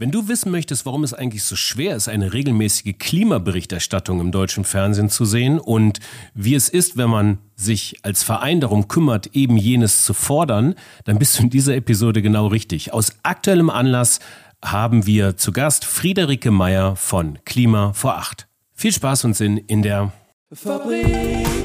Wenn 0.00 0.10
du 0.10 0.28
wissen 0.28 0.50
möchtest, 0.50 0.86
warum 0.86 1.04
es 1.04 1.12
eigentlich 1.12 1.44
so 1.44 1.56
schwer 1.56 1.94
ist, 1.94 2.08
eine 2.08 2.32
regelmäßige 2.32 2.94
Klimaberichterstattung 2.98 4.18
im 4.18 4.32
deutschen 4.32 4.64
Fernsehen 4.64 5.10
zu 5.10 5.26
sehen 5.26 5.58
und 5.58 6.00
wie 6.32 6.54
es 6.54 6.70
ist, 6.70 6.96
wenn 6.96 7.10
man 7.10 7.36
sich 7.54 7.98
als 8.00 8.22
Verein 8.22 8.62
darum 8.62 8.88
kümmert, 8.88 9.36
eben 9.36 9.58
jenes 9.58 10.06
zu 10.06 10.14
fordern, 10.14 10.74
dann 11.04 11.18
bist 11.18 11.38
du 11.38 11.42
in 11.42 11.50
dieser 11.50 11.76
Episode 11.76 12.22
genau 12.22 12.46
richtig. 12.46 12.94
Aus 12.94 13.12
aktuellem 13.24 13.68
Anlass 13.68 14.20
haben 14.64 15.04
wir 15.04 15.36
zu 15.36 15.52
Gast 15.52 15.84
Friederike 15.84 16.50
Meyer 16.50 16.96
von 16.96 17.38
Klima 17.44 17.92
vor 17.92 18.16
Acht. 18.16 18.48
Viel 18.72 18.92
Spaß 18.92 19.26
und 19.26 19.34
Sinn 19.34 19.58
in 19.58 19.82
der 19.82 20.12
Fabrik. 20.50 21.59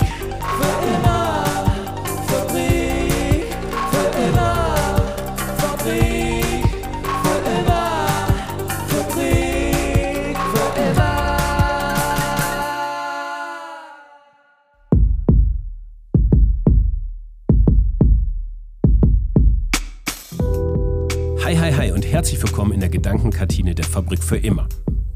Herzlich 22.11 22.41
willkommen 22.41 22.71
in 22.71 22.79
der 22.79 22.89
Gedankenkantine 22.89 23.73
der 23.73 23.85
Fabrik 23.85 24.23
für 24.23 24.37
immer. 24.37 24.69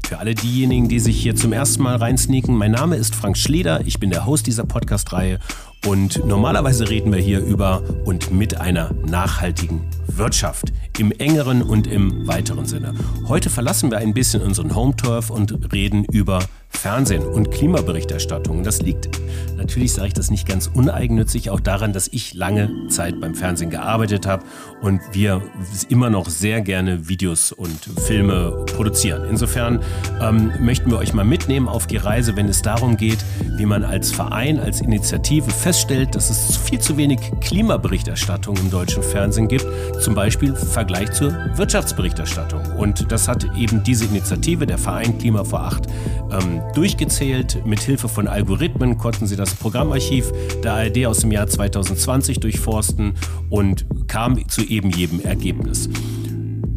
Für 0.06 0.18
alle 0.18 0.34
diejenigen, 0.34 0.88
die 0.88 0.98
sich 0.98 1.20
hier 1.20 1.36
zum 1.36 1.52
ersten 1.52 1.82
Mal 1.82 1.96
reinsneaken, 1.96 2.54
mein 2.54 2.72
Name 2.72 2.96
ist 2.96 3.14
Frank 3.14 3.36
Schleder, 3.36 3.86
ich 3.86 4.00
bin 4.00 4.10
der 4.10 4.26
Host 4.26 4.46
dieser 4.46 4.64
Podcast-Reihe 4.64 5.38
und 5.86 6.24
normalerweise 6.26 6.90
reden 6.90 7.12
wir 7.12 7.20
hier 7.20 7.40
über 7.40 7.82
und 8.04 8.32
mit 8.32 8.60
einer 8.60 8.92
nachhaltigen 9.06 9.82
Wirtschaft 10.08 10.72
im 10.98 11.12
engeren 11.12 11.62
und 11.62 11.86
im 11.86 12.26
weiteren 12.26 12.66
Sinne. 12.66 12.92
Heute 13.28 13.50
verlassen 13.50 13.90
wir 13.90 13.98
ein 13.98 14.12
bisschen 14.12 14.42
unseren 14.42 14.74
Home-Turf 14.74 15.30
und 15.30 15.72
reden 15.72 16.04
über 16.04 16.40
Fernsehen 16.70 17.24
und 17.24 17.50
Klimaberichterstattung. 17.50 18.62
Das 18.62 18.80
liegt, 18.80 19.10
natürlich 19.56 19.92
sage 19.92 20.08
ich 20.08 20.14
das 20.14 20.30
nicht 20.30 20.48
ganz 20.48 20.70
uneigennützig, 20.72 21.50
auch 21.50 21.60
daran, 21.60 21.92
dass 21.92 22.08
ich 22.08 22.32
lange 22.32 22.86
Zeit 22.88 23.20
beim 23.20 23.34
Fernsehen 23.34 23.68
gearbeitet 23.68 24.26
habe 24.26 24.44
und 24.80 25.00
wir 25.12 25.42
immer 25.90 26.08
noch 26.08 26.28
sehr 26.28 26.62
gerne 26.62 27.08
Videos 27.08 27.52
und 27.52 27.84
Filme 28.06 28.64
produzieren. 28.74 29.28
Insofern 29.28 29.80
ähm, 30.22 30.52
möchten 30.60 30.90
wir 30.90 30.98
euch 30.98 31.12
mal 31.12 31.24
mitnehmen 31.50 31.68
auf 31.68 31.88
die 31.88 31.96
Reise, 31.96 32.36
wenn 32.36 32.48
es 32.48 32.62
darum 32.62 32.96
geht, 32.96 33.18
wie 33.56 33.66
man 33.66 33.82
als 33.82 34.12
Verein, 34.12 34.60
als 34.60 34.80
Initiative 34.80 35.50
feststellt, 35.50 36.14
dass 36.14 36.30
es 36.30 36.56
viel 36.56 36.78
zu 36.78 36.96
wenig 36.96 37.18
Klimaberichterstattung 37.40 38.56
im 38.56 38.70
deutschen 38.70 39.02
Fernsehen 39.02 39.48
gibt, 39.48 39.66
zum 40.00 40.14
Beispiel 40.14 40.50
im 40.50 40.56
Vergleich 40.56 41.10
zur 41.10 41.32
Wirtschaftsberichterstattung. 41.56 42.60
Und 42.78 43.10
das 43.10 43.26
hat 43.26 43.44
eben 43.56 43.82
diese 43.82 44.04
Initiative, 44.04 44.64
der 44.64 44.78
Verein 44.78 45.18
Klima 45.18 45.42
vor 45.42 45.62
Acht, 45.62 45.88
ähm, 46.30 46.60
durchgezählt. 46.72 47.66
Mit 47.66 47.80
Hilfe 47.80 48.08
von 48.08 48.28
Algorithmen 48.28 48.96
konnten 48.96 49.26
sie 49.26 49.34
das 49.34 49.52
Programmarchiv 49.56 50.30
der 50.62 50.74
ARD 50.74 51.06
aus 51.06 51.18
dem 51.18 51.32
Jahr 51.32 51.48
2020 51.48 52.38
durchforsten 52.38 53.14
und 53.48 53.86
kam 54.06 54.48
zu 54.48 54.62
eben 54.62 54.90
jedem 54.90 55.18
Ergebnis. 55.18 55.88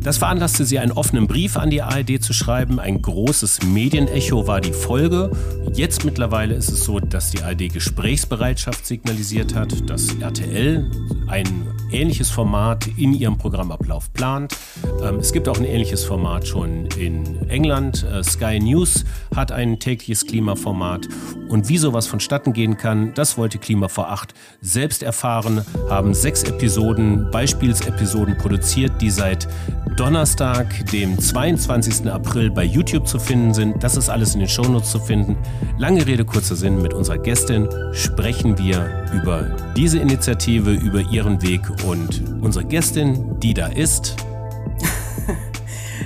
Das 0.04 0.18
veranlasste 0.18 0.66
sie, 0.66 0.80
einen 0.80 0.92
offenen 0.92 1.28
Brief 1.28 1.56
an 1.56 1.70
die 1.70 1.82
ARD 1.82 2.22
zu 2.22 2.34
schreiben. 2.34 2.78
Ein 2.78 3.02
großes 3.02 3.64
Medienecho 3.64 4.48
war 4.48 4.60
die 4.60 4.74
Folge. 4.74 5.32
Jetzt 5.74 6.04
mittlerweile 6.04 6.56
ist 6.56 6.70
es 6.70 6.84
so, 6.84 7.00
dass 7.00 7.32
die 7.32 7.42
ARD 7.42 7.72
Gesprächsbereitschaft 7.72 8.86
signalisiert 8.86 9.56
hat, 9.56 9.90
dass 9.90 10.14
RTL 10.16 10.92
ein 11.28 11.48
ähnliches 11.94 12.30
Format 12.30 12.88
in 12.98 13.14
ihrem 13.14 13.38
Programmablauf 13.38 14.12
plant. 14.12 14.58
Ähm, 15.02 15.16
es 15.20 15.32
gibt 15.32 15.48
auch 15.48 15.58
ein 15.58 15.66
ähnliches 15.66 16.04
Format 16.04 16.48
schon 16.48 16.88
in 16.98 17.48
England. 17.50 18.04
Äh, 18.04 18.24
Sky 18.24 18.60
News 18.60 19.06
hat 19.36 19.52
ein 19.52 19.80
tägliches 19.80 20.26
Klimaformat. 20.26 21.08
Und 21.48 21.70
wie 21.70 21.78
sowas 21.78 22.08
vonstatten 22.08 22.52
gehen 22.52 22.78
kann, 22.78 23.14
das 23.14 23.38
wollte 23.38 23.58
Klima 23.58 23.88
vor 23.88 24.10
acht 24.10 24.34
selbst 24.62 25.04
erfahren, 25.04 25.64
haben 25.90 26.14
sechs 26.14 26.44
Episoden, 26.44 27.30
Beispielsepisoden 27.32 28.38
produziert, 28.38 29.02
die 29.02 29.10
seit 29.10 29.48
Donnerstag, 29.96 30.90
dem 30.92 31.20
22. 31.20 32.10
April 32.12 32.50
bei 32.50 32.64
YouTube 32.64 33.08
zu 33.08 33.20
finden 33.20 33.54
sind. 33.54 33.84
Das 33.84 33.96
ist 33.96 34.10
alles 34.10 34.34
in 34.34 34.40
den 34.40 34.50
Shownotes 34.50 34.90
zu 34.90 35.00
finden. 35.00 35.38
Lange 35.78 36.06
Rede, 36.08 36.26
kurzer 36.26 36.56
Sinn. 36.56 36.82
Mit 36.82 36.94
unserer 36.94 37.20
Gästin 37.20 37.70
sprechen 37.92 38.58
wir 38.58 39.06
über 39.14 39.56
diese 39.78 40.00
Initiative, 40.00 40.72
über 40.72 41.02
ihren 41.02 41.42
Weg 41.44 41.62
und 41.86 42.24
unsere 42.42 42.66
Gästin, 42.66 43.40
die 43.40 43.54
da 43.54 43.68
ist. 43.68 44.16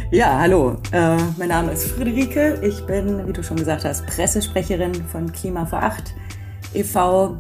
Ja, 0.10 0.40
hallo. 0.40 0.78
Äh, 0.94 1.18
mein 1.38 1.50
Name 1.50 1.74
ist 1.74 1.88
Friederike. 1.92 2.62
Ich 2.64 2.86
bin, 2.86 3.28
wie 3.28 3.34
du 3.34 3.44
schon 3.44 3.58
gesagt 3.58 3.84
hast, 3.84 4.06
Pressesprecherin 4.06 4.94
von 4.94 5.30
Klima 5.34 5.66
vor 5.66 5.84
Acht 5.84 6.14
e.V. 6.74 7.38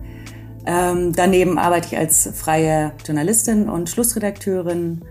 Ähm, 0.65 1.13
daneben 1.15 1.57
arbeite 1.57 1.87
ich 1.87 1.97
als 1.97 2.29
freie 2.35 2.91
Journalistin 3.05 3.69
und 3.69 3.89
Schlussredakteurin. 3.89 5.01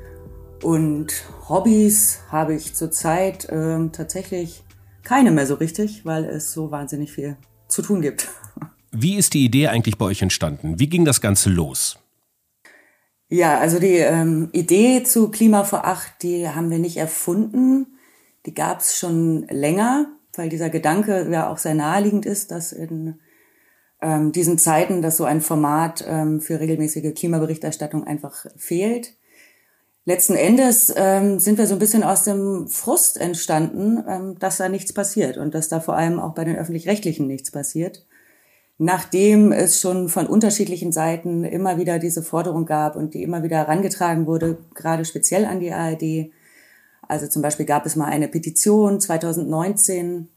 Und 0.62 1.08
Hobbys 1.48 2.20
habe 2.30 2.54
ich 2.54 2.74
zurzeit 2.74 3.48
äh, 3.48 3.88
tatsächlich 3.92 4.64
keine 5.02 5.30
mehr 5.30 5.46
so 5.46 5.54
richtig, 5.54 6.04
weil 6.04 6.24
es 6.24 6.52
so 6.52 6.70
wahnsinnig 6.70 7.12
viel 7.12 7.36
zu 7.68 7.82
tun 7.82 8.00
gibt. 8.02 8.28
Wie 8.92 9.16
ist 9.16 9.34
die 9.34 9.44
Idee 9.44 9.68
eigentlich 9.68 9.98
bei 9.98 10.06
euch 10.06 10.22
entstanden? 10.22 10.78
Wie 10.78 10.88
ging 10.88 11.04
das 11.04 11.20
Ganze 11.20 11.50
los? 11.50 11.98
Ja, 13.28 13.58
also 13.58 13.78
die 13.78 13.96
ähm, 13.96 14.48
Idee 14.52 15.02
zu 15.02 15.30
Klima 15.30 15.64
vor 15.64 15.84
Acht, 15.84 16.22
die 16.22 16.48
haben 16.48 16.70
wir 16.70 16.78
nicht 16.78 16.96
erfunden. 16.96 17.98
Die 18.46 18.54
gab 18.54 18.80
es 18.80 18.98
schon 18.98 19.46
länger, 19.48 20.06
weil 20.34 20.48
dieser 20.48 20.70
Gedanke 20.70 21.28
ja 21.30 21.50
auch 21.50 21.58
sehr 21.58 21.74
naheliegend 21.74 22.24
ist, 22.24 22.52
dass 22.52 22.72
in 22.72 23.18
ähm, 24.00 24.32
diesen 24.32 24.58
Zeiten, 24.58 25.02
dass 25.02 25.16
so 25.16 25.24
ein 25.24 25.40
Format 25.40 26.04
ähm, 26.06 26.40
für 26.40 26.60
regelmäßige 26.60 27.14
Klimaberichterstattung 27.14 28.04
einfach 28.04 28.46
fehlt. 28.56 29.14
Letzten 30.06 30.34
Endes 30.34 30.90
ähm, 30.96 31.38
sind 31.38 31.58
wir 31.58 31.66
so 31.66 31.74
ein 31.74 31.78
bisschen 31.78 32.02
aus 32.02 32.24
dem 32.24 32.68
Frust 32.68 33.20
entstanden, 33.20 34.02
ähm, 34.08 34.38
dass 34.38 34.56
da 34.56 34.70
nichts 34.70 34.94
passiert 34.94 35.36
und 35.36 35.54
dass 35.54 35.68
da 35.68 35.80
vor 35.80 35.96
allem 35.96 36.18
auch 36.18 36.34
bei 36.34 36.44
den 36.44 36.56
öffentlich-rechtlichen 36.56 37.26
nichts 37.26 37.50
passiert 37.50 38.06
nachdem 38.78 39.52
es 39.52 39.80
schon 39.80 40.08
von 40.08 40.26
unterschiedlichen 40.26 40.92
Seiten 40.92 41.44
immer 41.44 41.78
wieder 41.78 41.98
diese 41.98 42.22
Forderung 42.22 42.66
gab 42.66 42.96
und 42.96 43.14
die 43.14 43.22
immer 43.22 43.42
wieder 43.42 43.56
herangetragen 43.58 44.26
wurde, 44.26 44.58
gerade 44.74 45.04
speziell 45.04 45.46
an 45.46 45.60
die 45.60 45.72
ARD. 45.72 46.30
Also 47.08 47.26
zum 47.26 47.42
Beispiel 47.42 47.66
gab 47.66 47.86
es 47.86 47.96
mal 47.96 48.06
eine 48.06 48.28
Petition 48.28 49.00
2019, 49.00 50.28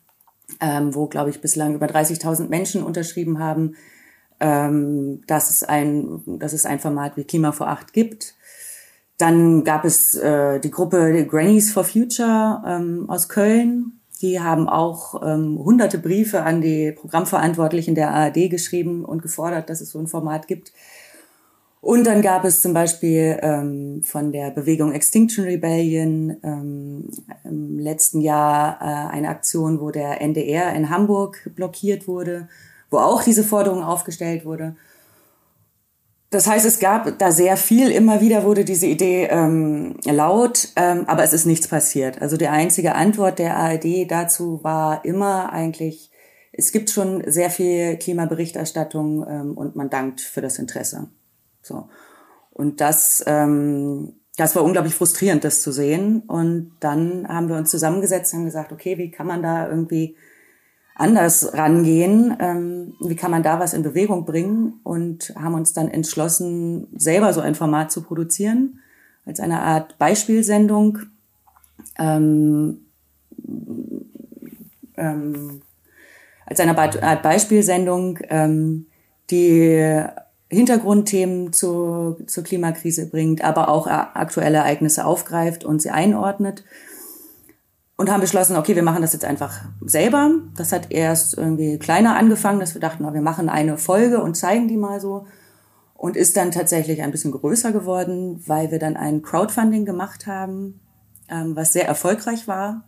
ähm, 0.62 0.96
wo, 0.96 1.08
glaube 1.08 1.30
ich, 1.32 1.42
bislang 1.42 1.76
über 1.76 1.88
30.000 1.88 2.48
Menschen 2.48 2.84
unterschrieben 2.84 3.40
haben, 3.40 3.76
ähm, 4.40 5.22
dass, 5.28 5.50
es 5.50 5.64
ein, 5.64 6.22
dass 6.40 6.54
es 6.54 6.66
ein 6.66 6.80
Format 6.80 7.18
wie 7.18 7.26
Klima 7.26 7.52
vor 7.52 7.68
Acht 7.68 7.92
gibt. 7.92 8.36
Dann 9.20 9.64
gab 9.64 9.86
es 9.86 10.16
äh, 10.16 10.60
die 10.60 10.72
Gruppe 10.72 11.28
Grannies 11.28 11.72
for 11.72 11.84
Future 11.84 12.64
ähm, 12.66 13.06
aus 13.08 13.30
Köln, 13.30 14.00
die 14.22 14.40
haben 14.40 14.68
auch 14.68 15.22
ähm, 15.24 15.60
hunderte 15.64 15.98
Briefe 15.98 16.44
an 16.44 16.62
die 16.62 16.92
Programmverantwortlichen 16.92 17.96
der 17.96 18.12
ARD 18.12 18.50
geschrieben 18.50 19.06
und 19.06 19.22
gefordert, 19.22 19.70
dass 19.70 19.82
es 19.82 19.92
so 19.92 20.00
ein 20.00 20.08
Format 20.08 20.48
gibt. 20.48 20.74
Und 21.82 22.06
dann 22.06 22.22
gab 22.22 22.44
es 22.44 22.62
zum 22.62 22.74
Beispiel 22.74 23.40
ähm, 23.42 24.02
von 24.04 24.34
der 24.34 24.52
Bewegung 24.52 24.92
Extinction 24.92 25.46
Rebellion 25.46 26.36
ähm, 26.44 27.10
im 27.46 27.80
letzten 27.80 28.20
Jahr 28.20 28.80
äh, 28.82 29.14
eine 29.14 29.30
Aktion, 29.30 29.80
wo 29.80 29.90
der 29.90 30.20
NDR 30.20 30.74
in 30.74 30.90
Hamburg 30.90 31.50
blockiert 31.56 32.06
wurde, 32.06 32.50
wo 32.90 32.98
auch 32.98 33.24
diese 33.24 33.46
Forderung 33.46 33.82
aufgestellt 33.82 34.44
wurde. 34.44 34.76
Das 36.30 36.46
heißt, 36.46 36.66
es 36.66 36.80
gab 36.80 37.18
da 37.18 37.32
sehr 37.32 37.58
viel. 37.58 37.90
Immer 37.90 38.22
wieder 38.22 38.44
wurde 38.44 38.64
diese 38.64 38.86
Idee 38.86 39.28
ähm, 39.32 39.96
laut, 40.06 40.70
ähm, 40.76 41.06
aber 41.08 41.24
es 41.24 41.34
ist 41.34 41.46
nichts 41.46 41.68
passiert. 41.68 42.22
Also 42.22 42.38
die 42.38 42.48
einzige 42.48 42.94
Antwort 42.94 43.40
der 43.40 43.58
ARD 43.58 44.10
dazu 44.10 44.64
war 44.64 45.04
immer 45.06 45.52
eigentlich, 45.52 46.12
es 46.52 46.72
gibt 46.72 46.92
schon 46.92 47.24
sehr 47.26 47.50
viel 47.50 47.98
Klimaberichterstattung 47.98 49.26
ähm, 49.28 49.58
und 49.58 49.76
man 49.76 49.90
dankt 49.90 50.22
für 50.22 50.42
das 50.42 50.60
Interesse. 50.60 51.08
So. 51.64 51.90
Und 52.52 52.80
das, 52.80 53.24
ähm, 53.26 54.14
das 54.38 54.56
war 54.56 54.64
unglaublich 54.64 54.94
frustrierend, 54.94 55.44
das 55.44 55.64
zu 55.64 55.72
sehen. 55.72 56.22
Und 56.28 56.74
dann 56.80 57.28
haben 57.28 57.50
wir 57.50 57.56
uns 57.56 57.72
zusammengesetzt 57.72 58.34
und 58.34 58.42
haben 58.42 58.46
gesagt, 58.46 58.72
okay, 58.72 59.00
wie 59.00 59.10
kann 59.10 59.26
man 59.26 59.42
da 59.42 59.68
irgendwie 59.68 60.16
anders 61.00 61.54
rangehen. 61.54 62.36
Ähm, 62.40 62.94
wie 63.00 63.16
kann 63.16 63.32
man 63.32 63.44
da 63.44 63.60
was 63.60 63.74
in 63.74 63.84
Bewegung 63.84 64.26
bringen? 64.26 64.80
Und 64.84 65.34
haben 65.36 65.54
uns 65.54 65.74
dann 65.74 65.88
entschlossen, 65.88 66.88
selber 66.96 67.34
so 67.34 67.42
ein 67.42 67.56
Format 67.56 67.92
zu 67.92 68.04
produzieren, 68.04 68.80
als 69.26 69.40
eine 69.40 69.62
Art 69.62 69.98
Beispielsendung. 69.98 71.00
Ähm, 71.98 72.82
ähm, 74.98 75.62
als 76.46 76.60
eine 76.60 76.78
Art 76.78 77.22
Beispielsendung, 77.22 78.20
ähm, 78.30 78.88
die 79.30 80.04
Hintergrundthemen 80.50 81.54
zu, 81.54 82.18
zur 82.26 82.44
Klimakrise 82.44 83.08
bringt, 83.08 83.44
aber 83.44 83.70
auch 83.70 83.86
aktuelle 83.86 84.58
Ereignisse 84.58 85.06
aufgreift 85.06 85.64
und 85.64 85.82
sie 85.82 85.92
einordnet 85.92 86.64
und 88.00 88.10
haben 88.10 88.22
beschlossen, 88.22 88.56
okay, 88.56 88.78
wir 88.78 88.82
machen 88.82 89.02
das 89.02 89.12
jetzt 89.12 89.26
einfach 89.26 89.60
selber. 89.82 90.32
Das 90.56 90.72
hat 90.72 90.90
erst 90.90 91.38
irgendwie 91.38 91.78
kleiner 91.78 92.16
angefangen, 92.16 92.62
dass 92.62 92.74
wir 92.74 92.80
dachten, 92.80 93.04
oh, 93.04 93.14
wir 93.14 93.20
machen 93.20 93.50
eine 93.50 93.78
Folge 93.78 94.22
und 94.24 94.36
zeigen 94.36 94.70
die 94.70 94.78
mal 94.78 95.02
so. 95.02 95.28
Und 95.96 96.16
ist 96.16 96.38
dann 96.38 96.52
tatsächlich 96.52 97.02
ein 97.02 97.12
bisschen 97.12 97.34
größer 97.34 97.74
geworden, 97.74 98.42
weil 98.48 98.72
wir 98.72 98.80
dann 98.80 98.96
ein 98.96 99.22
Crowdfunding 99.22 99.84
gemacht 99.84 100.28
haben, 100.28 100.80
ähm, 101.28 101.58
was 101.58 101.74
sehr 101.74 101.90
erfolgreich 101.90 102.48
war. 102.48 102.88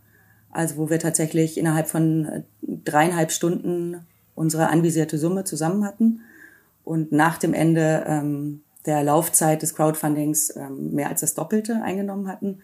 Also 0.49 0.77
wo 0.77 0.89
wir 0.89 0.99
tatsächlich 0.99 1.57
innerhalb 1.57 1.89
von 1.89 2.25
äh, 2.25 2.43
dreieinhalb 2.61 3.33
Stunden 3.33 4.05
unsere 4.33 4.69
anvisierte 4.69 5.17
Summe 5.17 5.43
zusammen 5.43 5.83
hatten 5.83 6.21
und 6.85 7.11
nach 7.11 7.37
dem 7.37 7.53
Ende 7.53 8.05
ähm, 8.07 8.61
der 8.85 9.03
Laufzeit 9.03 9.61
des 9.61 9.75
Crowdfundings 9.75 10.55
ähm, 10.55 10.93
mehr 10.93 11.09
als 11.09 11.19
das 11.19 11.33
Doppelte 11.33 11.81
eingenommen 11.83 12.29
hatten. 12.29 12.59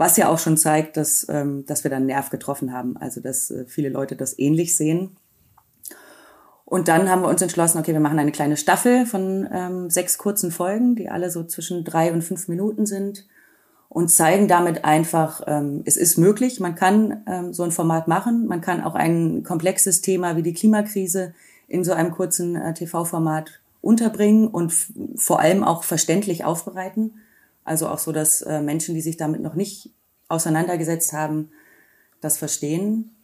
Was 0.00 0.16
ja 0.16 0.30
auch 0.30 0.38
schon 0.38 0.56
zeigt, 0.56 0.96
dass, 0.96 1.26
ähm, 1.28 1.66
dass 1.66 1.84
wir 1.84 1.90
dann 1.90 2.06
Nerv 2.06 2.30
getroffen 2.30 2.72
haben, 2.72 2.96
also 2.96 3.20
dass 3.20 3.50
äh, 3.50 3.66
viele 3.66 3.90
Leute 3.90 4.16
das 4.16 4.38
ähnlich 4.38 4.74
sehen. 4.74 5.18
Und 6.64 6.88
dann 6.88 7.10
haben 7.10 7.20
wir 7.20 7.28
uns 7.28 7.42
entschlossen, 7.42 7.76
okay, 7.76 7.92
wir 7.92 8.00
machen 8.00 8.18
eine 8.18 8.32
kleine 8.32 8.56
Staffel 8.56 9.04
von 9.04 9.46
ähm, 9.52 9.90
sechs 9.90 10.16
kurzen 10.16 10.52
Folgen, 10.52 10.96
die 10.96 11.10
alle 11.10 11.30
so 11.30 11.44
zwischen 11.44 11.84
drei 11.84 12.14
und 12.14 12.22
fünf 12.22 12.48
Minuten 12.48 12.86
sind 12.86 13.26
und 13.90 14.08
zeigen 14.08 14.48
damit 14.48 14.86
einfach, 14.86 15.42
ähm, 15.46 15.82
es 15.84 15.98
ist 15.98 16.16
möglich, 16.16 16.60
man 16.60 16.76
kann 16.76 17.22
ähm, 17.26 17.52
so 17.52 17.62
ein 17.62 17.70
Format 17.70 18.08
machen, 18.08 18.46
man 18.46 18.62
kann 18.62 18.82
auch 18.82 18.94
ein 18.94 19.42
komplexes 19.42 20.00
Thema 20.00 20.34
wie 20.34 20.42
die 20.42 20.54
Klimakrise 20.54 21.34
in 21.68 21.84
so 21.84 21.92
einem 21.92 22.12
kurzen 22.12 22.56
äh, 22.56 22.72
TV-Format 22.72 23.60
unterbringen 23.82 24.48
und 24.48 24.72
vor 25.16 25.40
allem 25.40 25.62
auch 25.62 25.84
verständlich 25.84 26.46
aufbereiten. 26.46 27.20
Also 27.64 27.88
auch 27.88 27.98
so, 27.98 28.12
dass 28.12 28.42
äh, 28.42 28.60
Menschen, 28.60 28.94
die 28.94 29.00
sich 29.00 29.16
damit 29.16 29.40
noch 29.40 29.54
nicht 29.54 29.90
auseinandergesetzt 30.28 31.12
haben, 31.12 31.50
das 32.20 32.38
verstehen. 32.38 33.16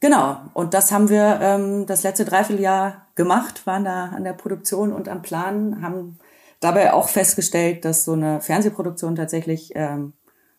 Genau, 0.00 0.38
und 0.52 0.74
das 0.74 0.92
haben 0.92 1.08
wir 1.08 1.38
ähm, 1.40 1.86
das 1.86 2.02
letzte 2.02 2.24
Dreivierteljahr 2.24 3.06
gemacht, 3.14 3.66
waren 3.66 3.84
da 3.84 4.06
an 4.06 4.24
der 4.24 4.34
Produktion 4.34 4.92
und 4.92 5.08
am 5.08 5.22
Plan, 5.22 5.82
haben 5.82 6.18
dabei 6.60 6.92
auch 6.92 7.08
festgestellt, 7.08 7.84
dass 7.84 8.04
so 8.04 8.12
eine 8.12 8.40
Fernsehproduktion 8.40 9.16
tatsächlich 9.16 9.72
ähm, 9.74 10.12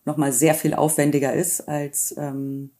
nochmal 0.03 0.31
sehr 0.31 0.55
viel 0.55 0.73
aufwendiger 0.73 1.33
ist 1.33 1.67
als 1.67 2.15
ähm, 2.17 2.71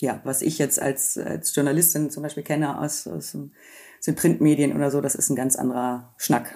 ja, 0.00 0.20
was 0.24 0.42
ich 0.42 0.58
jetzt 0.58 0.80
als, 0.80 1.18
als 1.18 1.54
Journalistin 1.54 2.10
zum 2.10 2.22
Beispiel 2.22 2.42
kenne 2.42 2.78
aus, 2.80 3.06
aus, 3.06 3.34
aus 3.34 4.04
den 4.06 4.14
Printmedien 4.14 4.74
oder 4.74 4.90
so, 4.90 5.00
das 5.00 5.14
ist 5.14 5.30
ein 5.30 5.36
ganz 5.36 5.56
anderer 5.56 6.14
Schnack. 6.16 6.54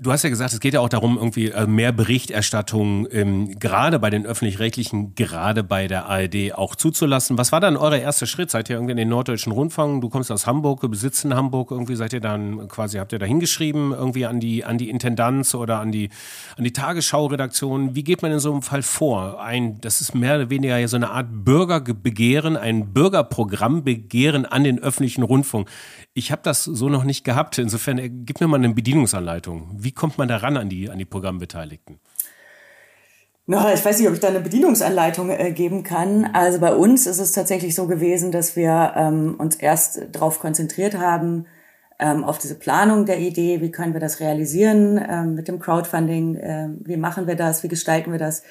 Du 0.00 0.12
hast 0.12 0.22
ja 0.22 0.30
gesagt, 0.30 0.52
es 0.52 0.60
geht 0.60 0.74
ja 0.74 0.80
auch 0.80 0.88
darum, 0.88 1.16
irgendwie 1.16 1.50
äh, 1.50 1.66
mehr 1.66 1.90
Berichterstattung 1.90 3.08
ähm, 3.10 3.58
gerade 3.58 3.98
bei 3.98 4.10
den 4.10 4.26
öffentlich-rechtlichen, 4.26 5.16
gerade 5.16 5.64
bei 5.64 5.88
der 5.88 6.06
ARD 6.06 6.54
auch 6.54 6.76
zuzulassen. 6.76 7.36
Was 7.36 7.50
war 7.50 7.60
dann 7.60 7.76
euer 7.76 7.96
erster 7.96 8.26
Schritt? 8.26 8.50
Seid 8.50 8.70
ihr 8.70 8.76
irgendwie 8.76 8.92
in 8.92 8.98
den 8.98 9.08
Norddeutschen 9.08 9.50
Rundfunk? 9.50 10.02
Du 10.02 10.08
kommst 10.08 10.30
aus 10.30 10.46
Hamburg, 10.46 10.88
besitzt 10.88 11.24
in 11.24 11.34
Hamburg. 11.34 11.72
Irgendwie 11.72 11.96
seid 11.96 12.12
ihr 12.12 12.20
dann 12.20 12.68
quasi, 12.68 12.98
habt 12.98 13.12
ihr 13.12 13.18
da 13.18 13.26
hingeschrieben, 13.26 13.92
irgendwie 13.92 14.26
an 14.26 14.38
die, 14.38 14.64
an 14.64 14.78
die 14.78 14.88
Intendanz 14.88 15.54
oder 15.54 15.80
an 15.80 15.90
die, 15.90 16.10
an 16.56 16.64
die 16.64 16.72
Tagesschau-Redaktion? 16.72 17.96
Wie 17.96 18.04
geht 18.04 18.22
man 18.22 18.30
in 18.30 18.38
so 18.38 18.52
einem 18.52 18.62
Fall 18.62 18.82
vor? 18.82 19.42
Ein, 19.42 19.80
das 19.80 20.00
ist 20.00 20.14
mehr 20.14 20.36
oder 20.36 20.50
weniger 20.50 20.86
so 20.86 20.96
eine 20.96 21.10
Art 21.10 21.26
Bürgerbegehren, 21.30 22.56
ein 22.56 22.92
Bürgerprogrammbegehren 22.92 24.46
an 24.46 24.62
den 24.62 24.78
öffentlichen 24.78 25.22
Rundfunk. 25.22 25.68
Ich 26.14 26.30
habe 26.30 26.42
das 26.44 26.64
so 26.64 26.88
noch 26.88 27.04
nicht 27.04 27.24
gehabt. 27.24 27.58
Insofern, 27.58 27.98
äh, 27.98 28.10
gib 28.10 28.40
mir 28.40 28.48
mal 28.48 28.56
eine 28.56 28.74
Bedienungsanleitung. 28.74 29.70
Wie 29.76 29.87
kommt 29.92 30.18
man 30.18 30.28
da 30.28 30.38
ran 30.38 30.56
an 30.56 30.68
die, 30.68 30.90
an 30.90 30.98
die 30.98 31.04
Programmbeteiligten? 31.04 31.98
Na, 33.50 33.72
ich 33.72 33.82
weiß 33.82 33.98
nicht, 33.98 34.08
ob 34.08 34.14
ich 34.14 34.20
da 34.20 34.28
eine 34.28 34.40
Bedienungsanleitung 34.40 35.30
äh, 35.30 35.52
geben 35.52 35.82
kann. 35.82 36.26
Also 36.34 36.60
bei 36.60 36.74
uns 36.74 37.06
ist 37.06 37.18
es 37.18 37.32
tatsächlich 37.32 37.74
so 37.74 37.86
gewesen, 37.86 38.30
dass 38.30 38.56
wir 38.56 38.92
ähm, 38.94 39.36
uns 39.38 39.56
erst 39.56 40.02
darauf 40.12 40.38
konzentriert 40.38 40.98
haben, 40.98 41.46
ähm, 41.98 42.24
auf 42.24 42.38
diese 42.38 42.54
Planung 42.54 43.06
der 43.06 43.18
Idee, 43.18 43.62
wie 43.62 43.70
können 43.70 43.94
wir 43.94 44.00
das 44.00 44.20
realisieren 44.20 45.02
ähm, 45.08 45.34
mit 45.34 45.48
dem 45.48 45.60
Crowdfunding, 45.60 46.36
äh, 46.36 46.68
wie 46.80 46.98
machen 46.98 47.26
wir 47.26 47.36
das, 47.36 47.62
wie 47.62 47.68
gestalten 47.68 48.12
wir 48.12 48.18
das, 48.18 48.42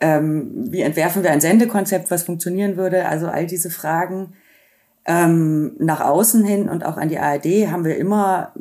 ähm, 0.00 0.50
wie 0.72 0.82
entwerfen 0.82 1.22
wir 1.22 1.30
ein 1.30 1.40
Sendekonzept, 1.40 2.10
was 2.10 2.24
funktionieren 2.24 2.76
würde, 2.76 3.06
also 3.06 3.28
all 3.28 3.46
diese 3.46 3.70
Fragen. 3.70 4.34
Ähm, 5.06 5.76
nach 5.78 6.00
außen 6.00 6.44
hin 6.44 6.68
und 6.68 6.84
auch 6.84 6.96
an 6.96 7.08
die 7.08 7.18
ARD 7.18 7.70
haben 7.70 7.84
wir 7.84 7.96
immer 7.96 8.52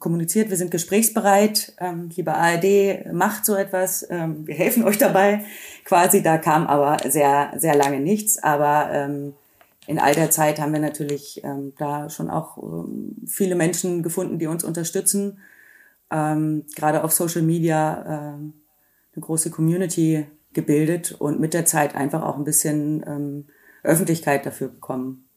kommuniziert, 0.00 0.50
wir 0.50 0.56
sind 0.56 0.70
gesprächsbereit, 0.70 1.74
ähm, 1.78 2.08
liebe 2.16 2.34
ARD, 2.34 3.12
macht 3.12 3.44
so 3.44 3.54
etwas, 3.54 4.06
ähm, 4.10 4.46
wir 4.46 4.54
helfen 4.54 4.82
euch 4.84 4.98
dabei. 4.98 5.44
Quasi, 5.84 6.22
da 6.22 6.38
kam 6.38 6.66
aber 6.66 6.96
sehr, 7.08 7.52
sehr 7.56 7.76
lange 7.76 8.00
nichts. 8.00 8.42
Aber 8.42 8.90
ähm, 8.92 9.34
in 9.86 9.98
all 9.98 10.14
der 10.14 10.30
Zeit 10.30 10.60
haben 10.60 10.72
wir 10.72 10.80
natürlich 10.80 11.42
ähm, 11.44 11.74
da 11.78 12.10
schon 12.10 12.30
auch 12.30 12.58
ähm, 12.58 13.16
viele 13.26 13.54
Menschen 13.54 14.02
gefunden, 14.02 14.38
die 14.38 14.46
uns 14.46 14.64
unterstützen. 14.64 15.38
Ähm, 16.10 16.64
gerade 16.74 17.04
auf 17.04 17.12
Social 17.12 17.42
Media 17.42 18.34
ähm, 18.34 18.54
eine 19.14 19.22
große 19.22 19.50
Community 19.50 20.26
gebildet 20.52 21.12
und 21.12 21.40
mit 21.40 21.54
der 21.54 21.64
Zeit 21.64 21.94
einfach 21.94 22.22
auch 22.22 22.36
ein 22.36 22.44
bisschen 22.44 23.04
ähm, 23.06 23.46
Öffentlichkeit 23.82 24.46
dafür 24.46 24.68
bekommen. 24.68 25.29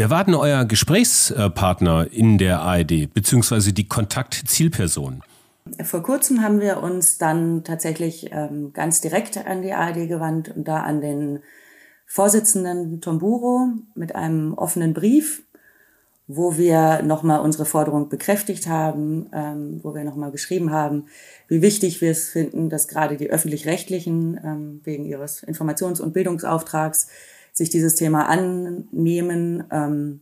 Wer 0.00 0.08
war 0.08 0.24
denn 0.24 0.34
euer 0.34 0.64
Gesprächspartner 0.64 2.10
in 2.10 2.38
der 2.38 2.62
ARD, 2.62 3.12
beziehungsweise 3.12 3.74
die 3.74 3.86
Kontaktzielperson? 3.86 5.22
Vor 5.84 6.02
kurzem 6.02 6.42
haben 6.42 6.58
wir 6.62 6.82
uns 6.82 7.18
dann 7.18 7.64
tatsächlich 7.64 8.30
ähm, 8.32 8.72
ganz 8.72 9.02
direkt 9.02 9.36
an 9.46 9.60
die 9.60 9.74
ARD 9.74 10.08
gewandt 10.08 10.56
und 10.56 10.66
da 10.66 10.84
an 10.84 11.02
den 11.02 11.40
Vorsitzenden 12.06 13.02
Tomburo 13.02 13.72
mit 13.94 14.14
einem 14.14 14.54
offenen 14.54 14.94
Brief, 14.94 15.42
wo 16.26 16.56
wir 16.56 17.02
nochmal 17.02 17.40
unsere 17.40 17.66
Forderung 17.66 18.08
bekräftigt 18.08 18.68
haben, 18.68 19.26
ähm, 19.34 19.80
wo 19.82 19.94
wir 19.94 20.04
nochmal 20.04 20.30
geschrieben 20.30 20.72
haben, 20.72 21.08
wie 21.46 21.60
wichtig 21.60 22.00
wir 22.00 22.12
es 22.12 22.30
finden, 22.30 22.70
dass 22.70 22.88
gerade 22.88 23.18
die 23.18 23.28
öffentlich-rechtlichen 23.28 24.40
ähm, 24.42 24.80
wegen 24.82 25.04
ihres 25.04 25.46
Informations- 25.46 26.00
und 26.00 26.14
Bildungsauftrags 26.14 27.08
sich 27.60 27.68
dieses 27.70 27.94
Thema 27.94 28.26
annehmen 28.26 29.64
ähm, 29.70 30.20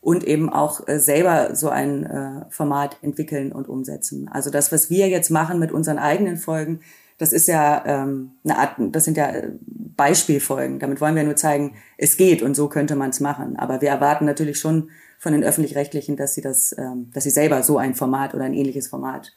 und 0.00 0.24
eben 0.24 0.50
auch 0.50 0.86
äh, 0.88 0.98
selber 0.98 1.54
so 1.54 1.68
ein 1.68 2.04
äh, 2.04 2.44
Format 2.50 2.96
entwickeln 3.02 3.52
und 3.52 3.68
umsetzen. 3.68 4.28
Also 4.28 4.50
das, 4.50 4.72
was 4.72 4.90
wir 4.90 5.08
jetzt 5.08 5.30
machen 5.30 5.60
mit 5.60 5.70
unseren 5.70 5.98
eigenen 5.98 6.36
Folgen, 6.36 6.80
das 7.18 7.32
ist 7.32 7.46
ja 7.46 7.84
ähm, 7.86 8.32
eine 8.42 8.58
Art, 8.58 8.74
das 8.78 9.04
sind 9.04 9.16
ja 9.16 9.28
äh, 9.28 9.52
Beispielfolgen. 9.96 10.80
Damit 10.80 11.00
wollen 11.00 11.14
wir 11.14 11.22
nur 11.22 11.36
zeigen, 11.36 11.74
es 11.98 12.16
geht 12.16 12.42
und 12.42 12.56
so 12.56 12.68
könnte 12.68 12.96
man 12.96 13.10
es 13.10 13.20
machen. 13.20 13.56
Aber 13.56 13.80
wir 13.80 13.90
erwarten 13.90 14.24
natürlich 14.24 14.58
schon 14.58 14.90
von 15.20 15.32
den 15.32 15.44
öffentlich-rechtlichen, 15.44 16.16
dass 16.16 16.34
sie 16.34 16.40
das, 16.40 16.74
ähm, 16.76 17.10
dass 17.14 17.22
sie 17.22 17.30
selber 17.30 17.62
so 17.62 17.78
ein 17.78 17.94
Format 17.94 18.34
oder 18.34 18.42
ein 18.42 18.54
ähnliches 18.54 18.88
Format 18.88 19.32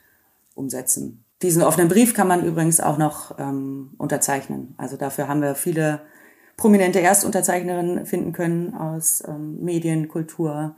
umsetzen. 0.55 1.23
Diesen 1.43 1.61
offenen 1.61 1.89
Brief 1.89 2.15
kann 2.15 2.27
man 2.27 2.43
übrigens 2.43 2.79
auch 2.79 2.97
noch 2.97 3.37
ähm, 3.37 3.91
unterzeichnen. 3.99 4.73
Also 4.77 4.97
dafür 4.97 5.27
haben 5.27 5.43
wir 5.43 5.53
viele 5.53 6.01
prominente 6.57 7.01
Erstunterzeichnerinnen 7.01 8.05
finden 8.05 8.31
können 8.31 8.73
aus 8.73 9.23
ähm, 9.27 9.59
Medien, 9.61 10.07
Kultur 10.07 10.75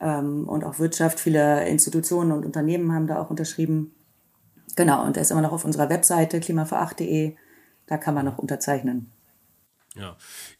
ähm, 0.00 0.48
und 0.48 0.64
auch 0.64 0.78
Wirtschaft. 0.78 1.20
Viele 1.20 1.68
Institutionen 1.68 2.32
und 2.32 2.44
Unternehmen 2.44 2.92
haben 2.92 3.06
da 3.06 3.20
auch 3.20 3.30
unterschrieben. 3.30 3.94
Genau, 4.76 5.04
und 5.04 5.16
er 5.16 5.22
ist 5.22 5.30
immer 5.30 5.42
noch 5.42 5.52
auf 5.52 5.64
unserer 5.64 5.88
Webseite 5.88 6.40
klimaveracht.de. 6.40 7.36
Da 7.86 7.98
kann 7.98 8.14
man 8.14 8.24
noch 8.24 8.38
unterzeichnen. 8.38 9.12
Ja, 9.94 10.16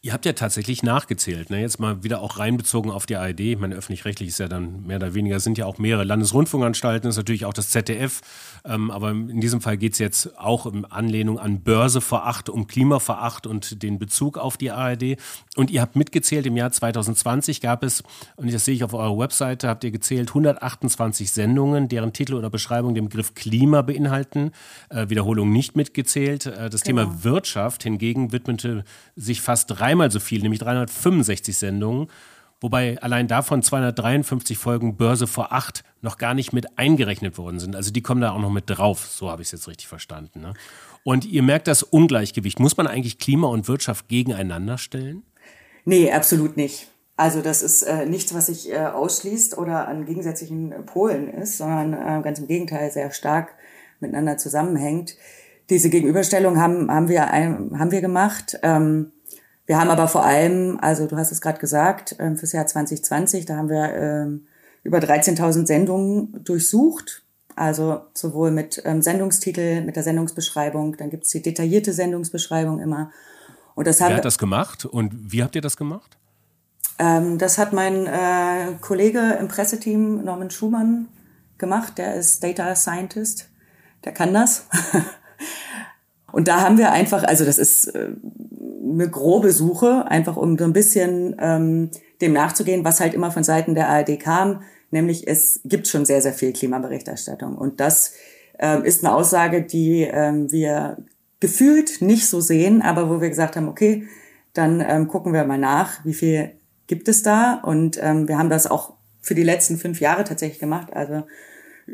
ihr 0.07 0.13
habt 0.13 0.25
ja 0.25 0.35
tatsächlich 0.35 0.85
nachgezählt, 0.85 1.51
ne? 1.51 1.61
jetzt 1.61 1.81
mal 1.81 2.05
wieder 2.05 2.21
auch 2.21 2.39
reinbezogen 2.39 2.93
auf 2.93 3.07
die 3.07 3.17
ARD. 3.17 3.41
Ich 3.41 3.59
meine, 3.59 3.75
öffentlich-rechtlich 3.75 4.29
ist 4.29 4.39
ja 4.39 4.47
dann 4.47 4.87
mehr 4.87 4.99
oder 4.99 5.15
weniger, 5.15 5.41
sind 5.41 5.59
ja 5.59 5.67
auch 5.67 5.79
mehrere 5.79 6.05
Landesrundfunkanstalten, 6.05 7.11
ist 7.11 7.17
natürlich 7.17 7.45
auch 7.45 7.53
das 7.53 7.71
ZDF, 7.71 8.21
ähm, 8.65 8.93
aber 8.93 9.11
in 9.11 9.41
diesem 9.41 9.61
Fall 9.61 9.77
geht 9.77 9.95
es 9.95 9.99
jetzt 9.99 10.39
auch 10.39 10.67
in 10.67 10.85
Anlehnung 10.85 11.41
an 11.41 11.61
Börse 11.61 12.01
vor 12.01 12.25
acht, 12.25 12.49
um 12.49 12.69
Klima 12.69 13.01
vor 13.01 13.21
acht 13.21 13.49
und 13.49 13.83
den 13.83 13.99
Bezug 13.99 14.39
auf 14.39 14.57
die 14.57 14.71
ARD. 14.71 15.17
Und 15.57 15.73
ihr 15.73 15.81
habt 15.81 15.97
mitgezählt, 15.97 16.47
im 16.47 16.57
Jahr 16.57 16.71
2020 16.71 17.61
gab 17.61 17.83
es, 17.83 18.05
und 18.37 18.53
das 18.53 18.65
sehe 18.65 18.77
ich 18.77 18.85
auf 18.85 18.95
eurer 18.95 19.19
Webseite, 19.19 19.69
habt 19.69 19.83
ihr 19.83 19.91
gezählt, 19.91 20.29
128 20.29 21.33
Sendungen, 21.33 21.89
deren 21.89 22.13
Titel 22.13 22.35
oder 22.35 22.49
Beschreibung 22.49 22.95
den 22.95 23.09
Begriff 23.09 23.35
Klima 23.35 23.83
beinhalten. 23.83 24.53
Äh, 24.89 25.09
Wiederholung 25.09 25.51
nicht 25.51 25.75
mitgezählt. 25.75 26.47
Äh, 26.47 26.71
das 26.71 26.83
genau. 26.83 27.03
Thema 27.03 27.25
Wirtschaft 27.25 27.83
hingegen 27.83 28.31
widmete 28.31 28.85
sich 29.17 29.41
fast 29.41 29.69
dreimal 29.71 29.96
so 30.11 30.21
viel, 30.21 30.43
nämlich 30.43 30.61
365 30.61 31.57
Sendungen, 31.57 32.09
wobei 32.61 33.01
allein 33.03 33.29
davon 33.29 33.63
253 33.63 34.57
Folgen 34.57 34.97
Börse 34.97 35.27
vor 35.27 35.53
acht 35.53 35.85
noch 36.01 36.19
gar 36.19 36.35
nicht 36.35 36.53
mit 36.53 36.79
eingerechnet 36.79 37.39
worden 37.39 37.59
sind. 37.59 37.77
Also 37.77 37.91
die 37.91 38.03
kommen 38.03 38.21
da 38.21 38.33
auch 38.33 38.41
noch 38.41 38.51
mit 38.51 38.65
drauf, 38.67 39.07
so 39.07 39.31
habe 39.31 39.43
ich 39.43 39.49
es 39.49 39.53
jetzt 39.53 39.69
richtig 39.69 39.89
verstanden. 39.89 40.41
Ne? 40.41 40.55
Und 41.05 41.25
ihr 41.25 41.43
merkt 41.43 41.69
das 41.69 41.83
Ungleichgewicht. 41.83 42.59
Muss 42.61 42.77
man 42.77 42.87
eigentlich 42.87 43.19
Klima 43.19 43.49
und 43.49 43.69
Wirtschaft 43.69 44.09
gegeneinander 44.09 44.79
stellen? 44.79 45.23
Nee, 45.85 46.11
absolut 46.13 46.57
nicht. 46.57 46.89
Also 47.17 47.41
das 47.41 47.63
ist 47.63 47.83
äh, 47.83 48.05
nichts, 48.05 48.35
was 48.35 48.47
sich 48.47 48.71
äh, 48.71 48.79
ausschließt 48.79 49.57
oder 49.57 49.89
an 49.89 50.05
gegensätzlichen 50.05 50.75
Polen 50.85 51.29
ist, 51.29 51.59
sondern 51.59 51.95
äh, 51.95 52.23
ganz 52.23 52.39
im 52.39 52.47
Gegenteil 52.47 52.91
sehr 52.91 53.11
stark 53.11 53.55
miteinander 54.01 54.37
zusammenhängt. 54.37 55.17
diese 55.71 55.89
Gegenüberstellung 55.89 56.61
haben, 56.61 56.91
haben, 56.91 57.09
wir, 57.09 57.27
haben 57.33 57.91
wir 57.91 58.01
gemacht. 58.01 58.59
Ähm, 58.63 59.13
wir 59.67 59.79
haben 59.79 59.91
aber 59.91 60.09
vor 60.09 60.25
allem, 60.25 60.79
also 60.81 61.07
du 61.07 61.17
hast 61.17 61.33
es 61.33 61.41
gerade 61.41 61.59
gesagt, 61.59 62.17
ähm, 62.19 62.37
fürs 62.37 62.53
Jahr 62.53 62.67
2020, 62.67 63.47
da 63.47 63.57
haben 63.57 63.69
wir 63.69 63.95
ähm, 63.95 64.47
über 64.85 64.99
13.000 64.99 65.67
Sendungen 65.67 66.45
durchsucht. 66.45 67.25
Also 67.57 68.03
sowohl 68.15 68.51
mit 68.51 68.83
ähm, 68.85 69.03
Sendungstitel, 69.03 69.81
mit 69.83 69.97
der 69.97 70.03
Sendungsbeschreibung, 70.03 70.97
dann 70.97 71.11
gibt's 71.11 71.31
die 71.31 71.43
detaillierte 71.43 71.93
Sendungsbeschreibung 71.93 72.81
immer. 72.81 73.11
Und 73.75 73.87
das 73.87 74.01
Wer 74.01 74.17
hat 74.17 74.25
das 74.25 74.39
gemacht 74.39 74.85
und 74.85 75.33
wie 75.33 75.43
habt 75.43 75.55
ihr 75.55 75.63
das 75.63 75.77
gemacht? 75.77 76.17
Das 76.99 77.59
hat 77.59 77.75
mein 77.75 78.07
äh, 78.07 78.73
Kollege 78.81 79.37
im 79.39 79.49
Presseteam, 79.49 80.25
Norman 80.25 80.51
Schumann, 80.51 81.09
gemacht. 81.59 81.99
Der 81.99 82.15
ist 82.15 82.43
Data 82.43 82.75
Scientist. 82.75 83.51
Der 84.05 84.13
kann 84.13 84.33
das. 84.33 84.67
und 86.33 86.49
da 86.49 86.61
haben 86.61 86.79
wir 86.79 86.93
einfach, 86.93 87.25
also 87.25 87.45
das 87.45 87.59
ist 87.59 87.89
äh, 87.89 88.11
eine 88.93 89.09
grobe 89.11 89.53
Suche, 89.53 90.07
einfach 90.07 90.37
um 90.37 90.57
so 90.57 90.65
ein 90.65 90.73
bisschen 90.73 91.37
ähm, 91.39 91.91
dem 92.21 92.33
nachzugehen, 92.33 92.85
was 92.85 93.01
halt 93.01 93.15
immer 93.15 93.31
von 93.31 93.45
Seiten 93.45 93.75
der 93.75 93.89
ARD 93.89 94.19
kam, 94.21 94.63
nämlich 94.91 95.27
es 95.27 95.61
gibt 95.65 95.89
schon 95.89 96.05
sehr, 96.05 96.21
sehr 96.21 96.33
viel 96.33 96.53
Klimaberichterstattung. 96.53 97.57
Und 97.57 97.81
das 97.81 98.15
ähm, 98.59 98.85
ist 98.85 99.05
eine 99.05 99.15
Aussage, 99.15 99.63
die 99.63 100.03
ähm, 100.03 100.51
wir 100.51 100.99
gefühlt 101.41 102.01
nicht 102.01 102.27
so 102.27 102.41
sehen, 102.41 102.83
aber 102.83 103.11
wo 103.11 103.21
wir 103.21 103.29
gesagt 103.29 103.57
haben, 103.57 103.69
okay, 103.69 104.07
dann 104.55 104.81
ähm, 104.81 105.09
gucken 105.09 105.33
wir 105.33 105.45
mal 105.45 105.59
nach, 105.59 106.05
wie 106.05 106.15
viel 106.15 106.53
gibt 106.87 107.09
es 107.09 107.23
da. 107.23 107.61
Und 107.63 107.99
ähm, 108.03 108.29
wir 108.29 108.39
haben 108.39 108.51
das 108.51 108.67
auch 108.67 108.95
für 109.21 109.35
die 109.35 109.43
letzten 109.43 109.77
fünf 109.77 110.01
Jahre 110.01 110.25
tatsächlich 110.25 110.61
gemacht, 110.61 110.93
also 110.93 111.25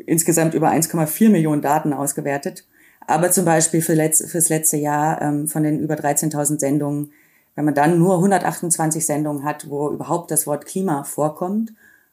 insgesamt 0.06 0.54
über 0.54 0.70
1,4 0.70 1.30
Millionen 1.30 1.62
Daten 1.62 1.92
ausgewertet. 1.92 2.66
Aber 3.06 3.30
zum 3.30 3.44
Beispiel 3.44 3.82
für 3.82 3.94
letz, 3.94 4.24
fürs 4.30 4.48
letzte 4.48 4.76
Jahr 4.76 5.20
ähm, 5.22 5.48
von 5.48 5.62
den 5.62 5.80
über 5.80 5.94
13.000 5.94 6.60
Sendungen, 6.60 7.12
wenn 7.54 7.64
man 7.64 7.74
dann 7.74 7.98
nur 7.98 8.14
128 8.14 9.04
Sendungen 9.04 9.44
hat, 9.44 9.68
wo 9.68 9.90
überhaupt 9.90 10.30
das 10.30 10.46
Wort 10.46 10.66
Klima 10.66 11.04
vorkommt. 11.04 11.72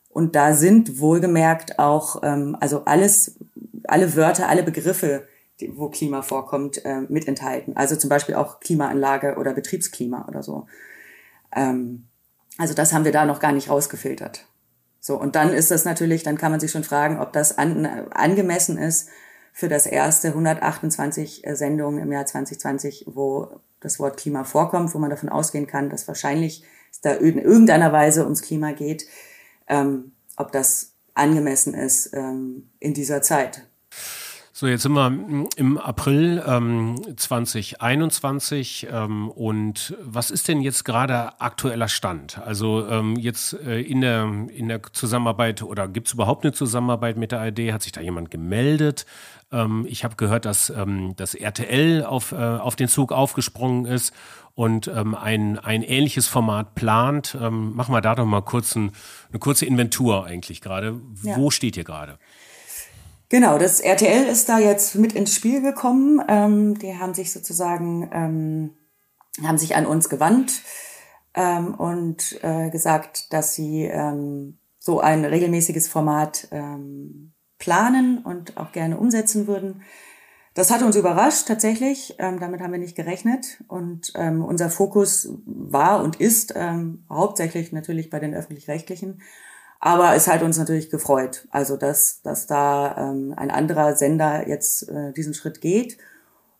Und 0.09 0.35
da 0.35 0.55
sind 0.55 0.99
wohlgemerkt 0.99 1.79
auch, 1.79 2.21
ähm, 2.23 2.57
also 2.59 2.85
alles, 2.85 3.35
alle 3.87 4.15
Wörter, 4.15 4.49
alle 4.49 4.63
Begriffe, 4.63 5.27
die, 5.59 5.77
wo 5.77 5.89
Klima 5.89 6.21
vorkommt, 6.21 6.83
äh, 6.83 7.01
mit 7.07 7.27
enthalten. 7.27 7.75
Also 7.75 7.95
zum 7.95 8.09
Beispiel 8.09 8.35
auch 8.35 8.59
Klimaanlage 8.59 9.35
oder 9.37 9.53
Betriebsklima 9.53 10.25
oder 10.27 10.43
so. 10.43 10.65
Ähm, 11.55 12.05
also 12.57 12.73
das 12.73 12.91
haben 12.91 13.05
wir 13.05 13.11
da 13.11 13.25
noch 13.25 13.39
gar 13.39 13.51
nicht 13.51 13.69
rausgefiltert. 13.69 14.45
So, 14.99 15.15
und 15.15 15.35
dann 15.35 15.53
ist 15.53 15.71
das 15.71 15.85
natürlich, 15.85 16.23
dann 16.23 16.37
kann 16.37 16.51
man 16.51 16.59
sich 16.59 16.71
schon 16.71 16.83
fragen, 16.83 17.19
ob 17.19 17.31
das 17.31 17.57
an, 17.57 17.85
angemessen 18.11 18.77
ist, 18.77 19.09
für 19.59 19.67
das 19.67 19.85
erste 19.85 20.29
128 20.29 21.45
äh, 21.45 21.53
Sendungen 21.53 22.01
im 22.01 22.13
Jahr 22.13 22.25
2020, 22.25 23.03
wo 23.07 23.59
das 23.81 23.99
Wort 23.99 24.15
Klima 24.15 24.45
vorkommt, 24.45 24.93
wo 24.93 24.99
man 24.99 25.09
davon 25.09 25.27
ausgehen 25.27 25.67
kann, 25.67 25.89
dass 25.89 26.07
wahrscheinlich 26.07 26.63
es 26.89 27.01
da 27.01 27.11
in 27.11 27.37
irgendeiner 27.37 27.91
Weise 27.91 28.23
ums 28.23 28.41
Klima 28.41 28.71
geht, 28.71 29.05
ähm, 29.67 30.13
ob 30.37 30.53
das 30.53 30.93
angemessen 31.13 31.73
ist 31.73 32.13
ähm, 32.13 32.69
in 32.79 32.93
dieser 32.93 33.21
Zeit. 33.21 33.68
So, 34.59 34.67
jetzt 34.67 34.83
sind 34.83 34.91
wir 34.91 35.47
im 35.55 35.77
April 35.77 36.43
ähm, 36.45 36.99
2021 37.15 38.89
ähm, 38.91 39.29
und 39.29 39.95
was 40.03 40.31
ist 40.31 40.49
denn 40.49 40.59
jetzt 40.59 40.83
gerade 40.83 41.39
aktueller 41.39 41.87
Stand? 41.87 42.39
Also 42.39 42.85
ähm, 42.89 43.15
jetzt 43.15 43.53
äh, 43.53 43.79
in, 43.79 44.01
der, 44.01 44.23
in 44.23 44.67
der 44.67 44.83
Zusammenarbeit 44.83 45.63
oder 45.63 45.87
gibt 45.87 46.07
es 46.07 46.13
überhaupt 46.13 46.43
eine 46.43 46.51
Zusammenarbeit 46.51 47.15
mit 47.15 47.31
der 47.31 47.39
ARD? 47.39 47.71
Hat 47.71 47.83
sich 47.83 47.93
da 47.93 48.01
jemand 48.01 48.31
gemeldet? 48.31 49.05
Ähm, 49.49 49.85
ich 49.87 50.03
habe 50.03 50.17
gehört, 50.17 50.43
dass 50.43 50.69
ähm, 50.69 51.13
das 51.15 51.35
RTL 51.35 52.03
auf, 52.03 52.33
äh, 52.33 52.35
auf 52.35 52.75
den 52.75 52.89
Zug 52.89 53.13
aufgesprungen 53.13 53.85
ist 53.85 54.13
und 54.55 54.89
ähm, 54.89 55.15
ein, 55.15 55.57
ein 55.57 55.83
ähnliches 55.83 56.27
Format 56.27 56.75
plant. 56.75 57.37
Machen 57.39 57.93
wir 57.93 58.01
da 58.01 58.13
doch 58.13 58.25
mal 58.25 58.41
kurz 58.41 58.75
ein, 58.75 58.91
eine 59.29 59.39
kurze 59.39 59.65
Inventur 59.65 60.25
eigentlich 60.25 60.59
gerade. 60.59 60.99
Ja. 61.23 61.37
Wo 61.37 61.49
steht 61.49 61.77
ihr 61.77 61.85
gerade? 61.85 62.19
Genau, 63.29 63.59
das 63.59 63.79
RTL 63.79 64.25
ist 64.25 64.49
da 64.49 64.57
jetzt 64.57 64.95
mit 64.95 65.13
ins 65.13 65.35
Spiel 65.35 65.61
gekommen. 65.61 66.19
Ähm, 66.27 66.79
die 66.79 66.97
haben 66.97 67.13
sich 67.13 67.31
sozusagen, 67.31 68.09
ähm, 68.11 68.71
haben 69.43 69.59
sich 69.59 69.75
an 69.75 69.85
uns 69.85 70.09
gewandt 70.09 70.63
ähm, 71.35 71.75
und 71.75 72.39
äh, 72.43 72.71
gesagt, 72.71 73.31
dass 73.31 73.53
sie 73.53 73.83
ähm, 73.83 74.57
so 74.79 74.99
ein 74.99 75.25
regelmäßiges 75.25 75.87
Format 75.87 76.47
ähm, 76.49 77.33
planen 77.59 78.17
und 78.23 78.57
auch 78.57 78.71
gerne 78.71 78.97
umsetzen 78.97 79.45
würden. 79.45 79.83
Das 80.55 80.71
hat 80.71 80.81
uns 80.81 80.95
überrascht 80.95 81.47
tatsächlich. 81.47 82.15
Ähm, 82.17 82.39
damit 82.39 82.61
haben 82.61 82.71
wir 82.71 82.79
nicht 82.79 82.95
gerechnet. 82.95 83.63
Und 83.67 84.13
unser 84.15 84.71
Fokus 84.71 85.29
war 85.45 86.03
und 86.03 86.19
ist 86.19 86.55
hauptsächlich 87.09 87.71
natürlich 87.71 88.09
bei 88.09 88.19
den 88.19 88.33
öffentlich-rechtlichen. 88.33 89.21
Aber 89.79 90.13
es 90.13 90.27
hat 90.27 90.43
uns 90.43 90.57
natürlich 90.57 90.89
gefreut, 90.89 91.47
also 91.51 91.77
dass, 91.77 92.21
dass 92.21 92.47
da 92.47 92.97
ähm, 92.97 93.33
ein 93.37 93.49
anderer 93.49 93.95
Sender 93.95 94.47
jetzt 94.47 94.89
äh, 94.89 95.13
diesen 95.13 95.33
Schritt 95.33 95.61
geht. 95.61 95.97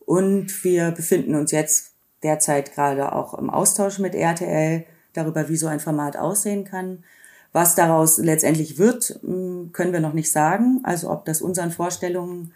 Und 0.05 0.63
wir 0.63 0.91
befinden 0.91 1.35
uns 1.35 1.51
jetzt 1.51 1.91
derzeit 2.23 2.73
gerade 2.73 3.13
auch 3.13 3.33
im 3.33 3.49
Austausch 3.49 3.99
mit 3.99 4.15
RTL 4.15 4.85
darüber, 5.13 5.49
wie 5.49 5.57
so 5.57 5.67
ein 5.67 5.79
Format 5.79 6.15
aussehen 6.15 6.63
kann. 6.63 7.03
Was 7.51 7.75
daraus 7.75 8.17
letztendlich 8.17 8.77
wird, 8.77 9.19
hm, 9.21 9.71
können 9.73 9.91
wir 9.91 9.99
noch 9.99 10.13
nicht 10.13 10.31
sagen. 10.31 10.79
Also 10.83 11.09
ob 11.09 11.25
das 11.25 11.41
unseren 11.41 11.71
Vorstellungen 11.71 12.53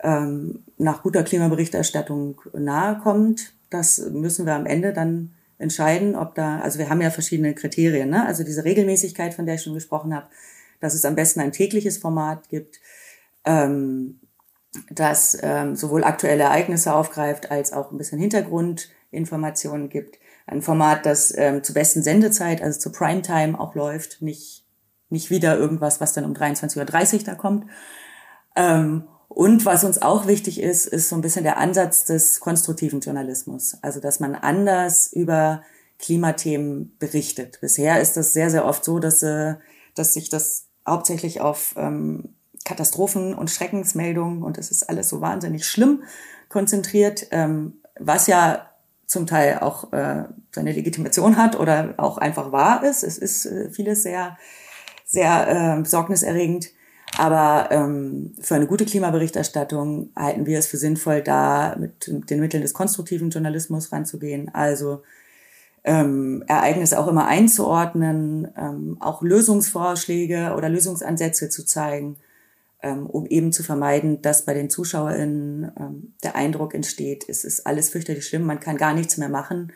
ähm, 0.00 0.62
nach 0.78 1.02
guter 1.02 1.24
Klimaberichterstattung 1.24 2.40
nahe 2.52 2.98
kommt, 2.98 3.54
das 3.70 3.98
müssen 3.98 4.46
wir 4.46 4.54
am 4.54 4.66
Ende 4.66 4.92
dann 4.92 5.32
entscheiden, 5.58 6.16
ob 6.16 6.34
da, 6.34 6.60
also 6.60 6.78
wir 6.78 6.88
haben 6.88 7.00
ja 7.00 7.10
verschiedene 7.10 7.54
Kriterien, 7.54 8.10
ne? 8.10 8.26
also 8.26 8.44
diese 8.44 8.64
Regelmäßigkeit, 8.64 9.34
von 9.34 9.46
der 9.46 9.56
ich 9.56 9.62
schon 9.62 9.74
gesprochen 9.74 10.14
habe, 10.14 10.26
dass 10.80 10.94
es 10.94 11.04
am 11.04 11.14
besten 11.14 11.40
ein 11.40 11.52
tägliches 11.52 11.98
Format 11.98 12.48
gibt, 12.48 12.80
ähm, 13.44 14.20
das 14.90 15.38
ähm, 15.42 15.74
sowohl 15.74 16.04
aktuelle 16.04 16.44
Ereignisse 16.44 16.94
aufgreift 16.94 17.50
als 17.50 17.72
auch 17.72 17.90
ein 17.90 17.98
bisschen 17.98 18.18
Hintergrundinformationen 18.18 19.88
gibt 19.88 20.18
ein 20.46 20.62
Format, 20.62 21.06
das 21.06 21.36
ähm, 21.36 21.62
zur 21.62 21.74
besten 21.74 22.02
Sendezeit, 22.02 22.62
also 22.62 22.78
zur 22.78 22.92
Primetime 22.92 23.58
auch 23.58 23.74
läuft, 23.74 24.22
nicht, 24.22 24.64
nicht 25.10 25.30
wieder 25.30 25.58
irgendwas, 25.58 26.00
was 26.00 26.12
dann 26.12 26.24
um 26.24 26.34
23.30 26.34 27.14
Uhr 27.18 27.24
da 27.24 27.34
kommt. 27.34 27.66
Ähm, 28.54 29.08
und 29.36 29.66
was 29.66 29.84
uns 29.84 30.00
auch 30.00 30.26
wichtig 30.26 30.62
ist, 30.62 30.86
ist 30.86 31.10
so 31.10 31.14
ein 31.14 31.20
bisschen 31.20 31.44
der 31.44 31.58
Ansatz 31.58 32.06
des 32.06 32.40
konstruktiven 32.40 33.00
Journalismus. 33.00 33.76
Also, 33.82 34.00
dass 34.00 34.18
man 34.18 34.34
anders 34.34 35.12
über 35.12 35.60
Klimathemen 35.98 36.96
berichtet. 36.98 37.58
Bisher 37.60 38.00
ist 38.00 38.16
das 38.16 38.32
sehr, 38.32 38.48
sehr 38.48 38.64
oft 38.64 38.82
so, 38.82 38.98
dass, 38.98 39.22
äh, 39.22 39.56
dass 39.94 40.14
sich 40.14 40.30
das 40.30 40.68
hauptsächlich 40.88 41.42
auf 41.42 41.74
ähm, 41.76 42.30
Katastrophen 42.64 43.34
und 43.34 43.50
Schreckensmeldungen 43.50 44.42
und 44.42 44.56
es 44.56 44.70
ist 44.70 44.88
alles 44.88 45.10
so 45.10 45.20
wahnsinnig 45.20 45.66
schlimm 45.66 46.04
konzentriert, 46.48 47.26
ähm, 47.30 47.74
was 48.00 48.28
ja 48.28 48.70
zum 49.04 49.26
Teil 49.26 49.58
auch 49.58 49.92
äh, 49.92 50.24
seine 50.50 50.72
Legitimation 50.72 51.36
hat 51.36 51.60
oder 51.60 51.92
auch 51.98 52.16
einfach 52.16 52.52
wahr 52.52 52.84
ist. 52.84 53.04
Es 53.04 53.18
ist 53.18 53.44
äh, 53.44 53.68
vieles 53.68 54.02
sehr, 54.02 54.38
sehr 55.04 55.76
äh, 55.76 55.82
besorgniserregend. 55.82 56.70
Aber 57.18 57.68
ähm, 57.70 58.34
für 58.40 58.54
eine 58.54 58.66
gute 58.66 58.84
Klimaberichterstattung 58.84 60.10
halten 60.14 60.46
wir 60.46 60.58
es 60.58 60.66
für 60.66 60.76
sinnvoll, 60.76 61.22
da 61.22 61.76
mit, 61.78 62.10
den 62.30 62.40
Mitteln 62.40 62.62
des 62.62 62.74
konstruktiven 62.74 63.30
Journalismus 63.30 63.90
ranzugehen. 63.92 64.54
Also 64.54 65.02
ähm, 65.84 66.44
Ereignisse 66.46 66.98
auch 66.98 67.08
immer 67.08 67.26
einzuordnen, 67.26 68.48
ähm, 68.56 68.96
auch 69.00 69.22
Lösungsvorschläge 69.22 70.54
oder 70.56 70.68
Lösungsansätze 70.68 71.48
zu 71.48 71.64
zeigen 71.64 72.16
ähm, 72.82 73.06
um 73.06 73.26
eben 73.26 73.52
zu 73.52 73.62
vermeiden, 73.62 74.22
dass 74.22 74.44
bei 74.44 74.54
den 74.54 74.70
ZuschauerInnen 74.70 75.72
ähm, 75.78 76.14
der 76.22 76.36
Eindruck 76.36 76.74
entsteht, 76.74 77.28
es 77.28 77.44
ist 77.44 77.66
alles 77.66 77.90
fürchterlich 77.90 78.26
schlimm, 78.26 78.44
man 78.44 78.60
kann 78.60 78.76
gar 78.76 78.94
nichts 78.94 79.16
mehr 79.16 79.28
machen 79.28 79.72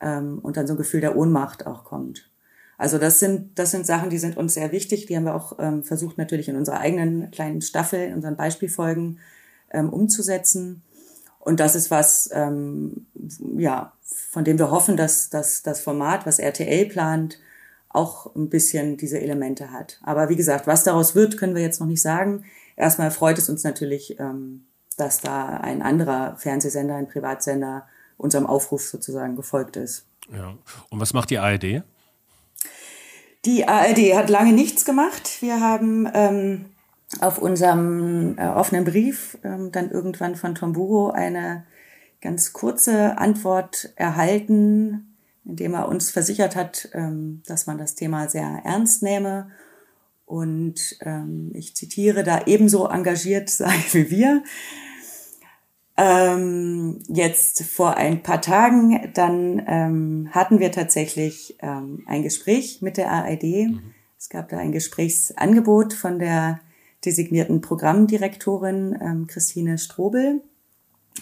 ähm, 0.00 0.38
und 0.42 0.56
dann 0.56 0.66
so 0.66 0.74
ein 0.74 0.78
Gefühl 0.78 1.00
der 1.00 1.16
Ohnmacht 1.16 1.66
auch 1.66 1.84
kommt. 1.84 2.30
Also 2.82 2.98
das 2.98 3.20
sind, 3.20 3.60
das 3.60 3.70
sind 3.70 3.86
Sachen, 3.86 4.10
die 4.10 4.18
sind 4.18 4.36
uns 4.36 4.54
sehr 4.54 4.72
wichtig. 4.72 5.06
Die 5.06 5.14
haben 5.14 5.22
wir 5.22 5.36
auch 5.36 5.56
ähm, 5.60 5.84
versucht 5.84 6.18
natürlich 6.18 6.48
in 6.48 6.56
unserer 6.56 6.80
eigenen 6.80 7.30
kleinen 7.30 7.62
Staffel, 7.62 8.08
in 8.08 8.14
unseren 8.14 8.34
Beispielfolgen 8.34 9.20
ähm, 9.70 9.88
umzusetzen. 9.88 10.82
Und 11.38 11.60
das 11.60 11.76
ist 11.76 11.92
was, 11.92 12.28
ähm, 12.32 13.06
ja, 13.56 13.92
von 14.02 14.42
dem 14.42 14.58
wir 14.58 14.72
hoffen, 14.72 14.96
dass, 14.96 15.30
dass 15.30 15.62
das 15.62 15.78
Format, 15.78 16.26
was 16.26 16.40
RTL 16.40 16.86
plant, 16.86 17.38
auch 17.88 18.34
ein 18.34 18.48
bisschen 18.48 18.96
diese 18.96 19.20
Elemente 19.20 19.70
hat. 19.70 20.00
Aber 20.02 20.28
wie 20.28 20.34
gesagt, 20.34 20.66
was 20.66 20.82
daraus 20.82 21.14
wird, 21.14 21.38
können 21.38 21.54
wir 21.54 21.62
jetzt 21.62 21.78
noch 21.78 21.86
nicht 21.86 22.02
sagen. 22.02 22.42
Erstmal 22.74 23.12
freut 23.12 23.38
es 23.38 23.48
uns 23.48 23.62
natürlich, 23.62 24.18
ähm, 24.18 24.64
dass 24.96 25.20
da 25.20 25.58
ein 25.58 25.82
anderer 25.82 26.34
Fernsehsender, 26.36 26.96
ein 26.96 27.06
Privatsender 27.06 27.86
unserem 28.16 28.46
Aufruf 28.46 28.88
sozusagen 28.88 29.36
gefolgt 29.36 29.76
ist. 29.76 30.04
Ja. 30.32 30.56
Und 30.90 30.98
was 30.98 31.12
macht 31.12 31.30
die 31.30 31.38
ARD? 31.38 31.84
Die 33.44 33.66
ARD 33.66 34.14
hat 34.14 34.30
lange 34.30 34.52
nichts 34.52 34.84
gemacht. 34.84 35.42
Wir 35.42 35.60
haben 35.60 36.08
ähm, 36.14 36.66
auf 37.20 37.38
unserem 37.38 38.38
äh, 38.38 38.46
offenen 38.46 38.84
Brief 38.84 39.38
ähm, 39.42 39.72
dann 39.72 39.90
irgendwann 39.90 40.36
von 40.36 40.54
Tomburo 40.54 41.10
eine 41.10 41.64
ganz 42.20 42.52
kurze 42.52 43.18
Antwort 43.18 43.92
erhalten, 43.96 45.16
indem 45.44 45.74
er 45.74 45.88
uns 45.88 46.10
versichert 46.10 46.54
hat, 46.54 46.88
ähm, 46.92 47.42
dass 47.46 47.66
man 47.66 47.78
das 47.78 47.96
Thema 47.96 48.28
sehr 48.28 48.62
ernst 48.64 49.02
nehme 49.02 49.50
und 50.32 50.96
ähm, 51.00 51.50
ich 51.52 51.76
zitiere, 51.76 52.22
da 52.22 52.46
ebenso 52.46 52.88
engagiert 52.88 53.50
sei 53.50 53.74
wie 53.92 54.10
wir. 54.10 54.42
Ähm, 55.96 57.02
jetzt 57.08 57.64
vor 57.64 57.96
ein 57.96 58.22
paar 58.22 58.40
Tagen, 58.40 59.12
dann 59.12 59.62
ähm, 59.66 60.28
hatten 60.30 60.58
wir 60.58 60.72
tatsächlich 60.72 61.56
ähm, 61.60 62.02
ein 62.06 62.22
Gespräch 62.22 62.80
mit 62.80 62.96
der 62.96 63.10
ARD. 63.10 63.42
Mhm. 63.42 63.94
Es 64.18 64.30
gab 64.30 64.48
da 64.48 64.58
ein 64.58 64.72
Gesprächsangebot 64.72 65.92
von 65.92 66.18
der 66.18 66.60
designierten 67.04 67.60
Programmdirektorin 67.60 68.96
ähm, 69.00 69.26
Christine 69.26 69.76
Strobel, 69.76 70.40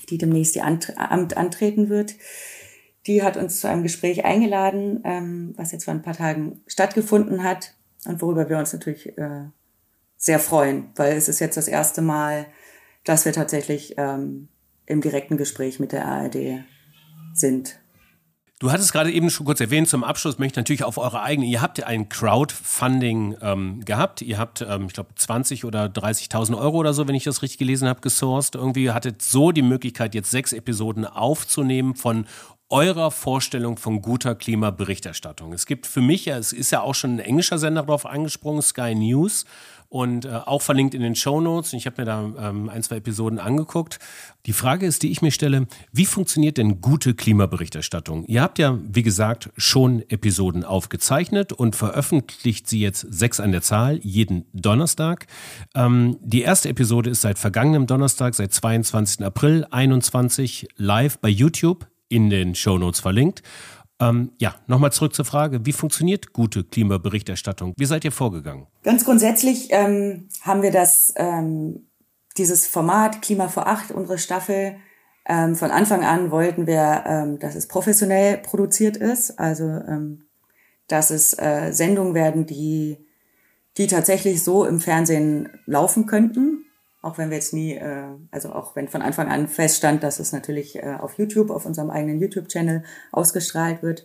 die 0.09 0.19
demnächst 0.19 0.55
ihr 0.55 0.65
Amt 0.65 1.37
antreten 1.37 1.89
wird. 1.89 2.15
Die 3.07 3.23
hat 3.23 3.37
uns 3.37 3.61
zu 3.61 3.69
einem 3.69 3.83
Gespräch 3.83 4.25
eingeladen, 4.25 5.01
ähm, 5.05 5.55
was 5.57 5.73
jetzt 5.73 5.85
vor 5.85 5.95
ein 5.95 6.03
paar 6.03 6.17
Tagen 6.17 6.61
stattgefunden 6.67 7.43
hat 7.43 7.75
und 8.05 8.21
worüber 8.23 8.49
wir 8.49 8.59
uns 8.59 8.73
natürlich 8.73 9.17
äh, 9.19 9.47
sehr 10.17 10.39
freuen, 10.39 10.91
weil 10.97 11.17
es 11.17 11.29
ist 11.29 11.41
jetzt 11.41 11.57
das 11.57 11.67
erste 11.67 12.03
Mal, 12.03 12.47
dass 13.05 13.25
wir 13.25 13.33
tatsächlich 13.33 13.95
ähm, 13.97 14.49
im 14.91 15.01
direkten 15.01 15.37
Gespräch 15.37 15.81
mit 15.81 15.93
der 15.93 16.07
ARD 16.07 16.65
sind. 17.33 17.81
Du 18.59 18.71
hattest 18.71 18.93
gerade 18.93 19.11
eben 19.11 19.31
schon 19.31 19.47
kurz 19.47 19.59
erwähnt, 19.63 19.89
zum 19.89 20.05
Abschluss 20.05 20.39
möchte 20.39 20.61
ich 20.61 20.65
natürlich 20.65 20.85
auf 20.85 20.99
eure 20.99 21.23
eigene, 21.23 21.47
ihr 21.47 21.63
habt 21.63 21.79
ja 21.79 21.87
ein 21.87 22.11
Crowdfunding 22.11 23.39
ähm, 23.41 23.83
gehabt, 23.87 24.21
ihr 24.21 24.37
habt, 24.37 24.61
ähm, 24.61 24.85
ich 24.87 24.93
glaube, 24.93 25.15
20 25.15 25.65
oder 25.65 25.87
30.000 25.87 26.59
Euro 26.59 26.77
oder 26.77 26.93
so, 26.93 27.09
wenn 27.09 27.15
ich 27.15 27.25
das 27.25 27.41
richtig 27.41 27.59
gelesen 27.59 27.89
habe, 27.89 28.03
gesourced. 28.03 28.57
Irgendwie 28.57 28.91
hattet 28.91 29.23
so 29.23 29.51
die 29.51 29.63
Möglichkeit, 29.63 30.15
jetzt 30.15 30.31
sechs 30.31 30.53
Episoden 30.53 31.07
aufzunehmen 31.07 31.95
von 31.95 32.27
eurer 32.69 33.11
Vorstellung 33.11 33.79
von 33.79 34.03
guter 34.03 34.35
Klimaberichterstattung. 34.35 35.55
Es 35.55 35.65
gibt 35.65 35.87
für 35.87 36.03
mich, 36.03 36.27
ja, 36.27 36.37
es 36.37 36.53
ist 36.53 36.71
ja 36.71 36.83
auch 36.83 36.95
schon 36.95 37.17
ein 37.17 37.19
englischer 37.19 37.59
Sender 37.59 37.83
darauf 37.83 38.05
angesprungen, 38.05 38.61
Sky 38.61 38.95
News 38.95 39.47
und 39.91 40.25
äh, 40.25 40.29
auch 40.29 40.63
verlinkt 40.63 40.95
in 40.95 41.03
den 41.03 41.17
Show 41.17 41.41
Notes. 41.41 41.73
Ich 41.73 41.85
habe 41.85 42.01
mir 42.01 42.07
da 42.07 42.49
ähm, 42.49 42.69
ein, 42.69 42.83
zwei 42.83 42.97
Episoden 42.97 43.41
angeguckt. 43.41 43.99
Die 44.47 44.53
Frage 44.53 44.87
ist, 44.87 45.03
die 45.03 45.11
ich 45.11 45.21
mir 45.21 45.33
stelle, 45.33 45.67
wie 45.93 46.07
funktioniert 46.07 46.59
denn 46.59 46.81
gute 46.81 47.13
Klimaberichterstattung? 47.13 48.25
Ihr 48.27 48.41
habt 48.41 48.61
ja, 48.61 48.79
wie 48.83 49.03
gesagt, 49.03 49.51
schon 49.57 50.03
Episoden 50.09 50.65
aufgezeichnet 50.65 51.53
und 51.53 51.75
veröffentlicht 51.75 52.69
sie 52.69 52.81
jetzt 52.81 53.01
sechs 53.11 53.41
an 53.41 53.51
der 53.51 53.63
Zahl, 53.63 53.99
jeden 54.03 54.47
Donnerstag. 54.53 55.27
Ähm, 55.75 56.19
die 56.23 56.43
erste 56.43 56.69
Episode 56.69 57.11
ist 57.11 57.23
seit 57.23 57.41
vergangenem 57.41 57.89
Donnerstag, 57.89 58.37
seit 58.37 58.55
22. 58.55 59.27
April 59.27 59.67
21 59.71 60.69
live 60.77 61.19
bei 61.19 61.29
YouTube 61.29 61.89
in 62.09 62.31
den 62.31 62.55
Show 62.55 62.79
Notes 62.79 63.01
verlinkt. 63.01 63.43
Ähm, 64.01 64.33
ja, 64.39 64.55
nochmal 64.67 64.93
zurück 64.93 65.15
zur 65.15 65.25
Frage, 65.25 65.67
wie 65.67 65.73
funktioniert 65.73 66.33
gute 66.33 66.65
Klimaberichterstattung? 66.65 67.75
Wie 67.77 67.85
seid 67.85 68.05
ihr 68.05 68.13
vorgegangen? 68.13 68.67
Ganz 68.83 69.05
grundsätzlich 69.05 69.69
ähm, 69.71 70.29
haben 70.43 70.63
wir 70.63 70.71
das, 70.71 71.13
ähm, 71.17 71.87
dieses 72.39 72.67
Format 72.67 73.21
Klima 73.21 73.49
vor 73.49 73.67
acht, 73.67 73.91
unsere 73.91 74.19
Staffel, 74.19 74.77
ähm, 75.31 75.55
von 75.55 75.71
Anfang 75.71 76.05
an 76.05 76.31
wollten 76.31 76.67
wir, 76.67 77.05
ähm, 77.07 77.39
dass 77.39 77.55
es 77.55 77.69
professionell 77.69 78.39
produziert 78.39 78.97
ist, 78.97 79.39
also 79.39 79.65
ähm, 79.65 80.25
dass 80.89 81.11
es 81.11 81.39
äh, 81.39 81.73
Sendungen 81.73 82.15
werden, 82.15 82.47
die, 82.47 83.07
die 83.77 83.87
tatsächlich 83.87 84.43
so 84.43 84.65
im 84.65 84.81
Fernsehen 84.81 85.49
laufen 85.67 86.07
könnten. 86.07 86.60
Auch 87.03 87.17
wenn 87.17 87.31
wir 87.31 87.37
jetzt 87.37 87.55
nie, 87.55 87.75
äh, 87.75 88.09
also 88.31 88.53
auch 88.53 88.77
wenn 88.77 88.89
von 88.89 89.01
Anfang 89.01 89.29
an 89.29 89.49
feststand, 89.49 90.03
dass 90.03 90.21
es 90.21 90.33
natürlich 90.33 90.77
äh, 90.77 90.97
auf 91.01 91.19
YouTube, 91.19 91.51
auf 91.51 91.65
unserem 91.65 91.91
eigenen 91.91 92.21
YouTube-Channel 92.21 92.85
ausgestrahlt 93.11 93.83
wird. 93.83 94.05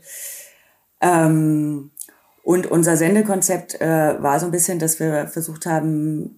Ähm, 1.02 1.92
und 2.44 2.68
unser 2.68 2.96
Sendekonzept 2.96 3.82
äh, 3.82 4.22
war 4.22 4.40
so 4.40 4.46
ein 4.46 4.52
bisschen, 4.52 4.80
dass 4.80 5.00
wir 5.00 5.28
versucht 5.28 5.66
haben, 5.66 6.38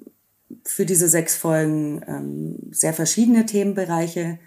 für 0.63 0.85
diese 0.85 1.09
sechs 1.09 1.35
Folgen 1.35 2.01
ähm, 2.07 2.71
sehr 2.71 2.93
verschiedene 2.93 3.45
Themenbereiche 3.45 4.39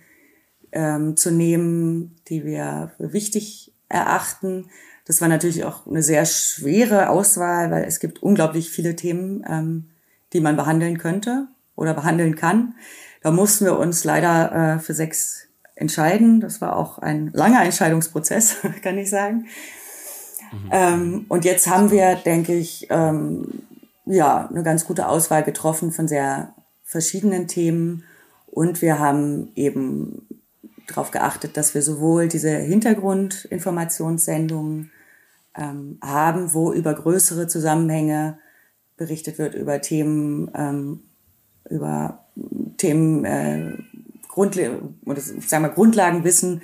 ähm, 0.73 1.17
zu 1.17 1.31
nehmen, 1.31 2.17
die 2.29 2.45
wir 2.45 2.91
für 2.97 3.13
wichtig 3.13 3.73
erachten. 3.89 4.71
Das 5.05 5.21
war 5.21 5.29
natürlich 5.29 5.65
auch 5.65 5.87
eine 5.87 6.03
sehr 6.03 6.25
schwere 6.25 7.11
Auswahl, 7.11 7.71
weil 7.71 7.85
es 7.85 8.01
gibt 8.01 8.23
unglaublich 8.23 8.71
viele 8.71 8.97
Themen, 8.97 9.45
ähm, 9.49 9.91
die 10.33 10.41
man 10.41 10.57
behandeln 10.57 10.99
könnte 10.99 11.49
oder 11.81 11.95
behandeln 11.95 12.37
kann. 12.37 12.75
Da 13.23 13.31
mussten 13.31 13.65
wir 13.65 13.79
uns 13.79 14.05
leider 14.05 14.77
äh, 14.77 14.79
für 14.79 14.93
sechs 14.95 15.47
entscheiden. 15.75 16.41
Das 16.41 16.61
war 16.61 16.77
auch 16.77 16.99
ein 16.99 17.31
langer 17.33 17.65
Entscheidungsprozess, 17.65 18.57
kann 18.83 18.99
ich 18.99 19.09
sagen. 19.11 19.47
Mhm. 20.53 20.69
Ähm, 20.71 21.25
und 21.29 21.45
jetzt 21.45 21.69
haben 21.69 21.91
wir, 21.91 22.15
denke 22.17 22.55
ich, 22.55 22.87
ähm, 22.91 23.63
ja, 24.05 24.49
eine 24.49 24.63
ganz 24.63 24.87
gute 24.87 25.09
Auswahl 25.09 25.43
getroffen 25.43 25.91
von 25.93 26.07
sehr 26.07 26.55
verschiedenen 26.85 27.49
Themen. 27.49 28.05
Und 28.47 28.83
wir 28.83 28.99
haben 28.99 29.53
eben 29.55 30.27
darauf 30.89 31.13
geachtet, 31.13 31.57
dass 31.57 31.73
wir 31.75 31.81
sowohl 31.83 32.29
diese 32.29 32.51
Hintergrundinformationssendungen 32.51 34.91
ähm, 35.57 35.99
haben, 36.03 36.53
wo 36.53 36.73
über 36.73 36.93
größere 36.95 37.47
Zusammenhänge 37.47 38.39
berichtet 38.97 39.39
wird, 39.39 39.55
über 39.55 39.81
Themen, 39.81 40.51
ähm, 40.55 41.05
über 41.69 42.25
Themen, 42.77 43.25
äh, 43.25 43.73
Grundle 44.29 44.81
oder 45.05 45.21
sagen 45.21 45.65
wir 45.65 45.71
Grundlagenwissen 45.71 46.63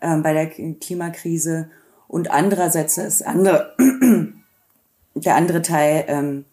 äh, 0.00 0.16
bei 0.18 0.32
der 0.32 0.48
Klimakrise 0.48 1.70
und 2.08 2.30
andererseits 2.30 2.96
das 2.96 3.22
andere, 3.22 3.74
der 5.14 5.36
andere 5.36 5.62
Teil, 5.62 6.04
ähm, 6.08 6.44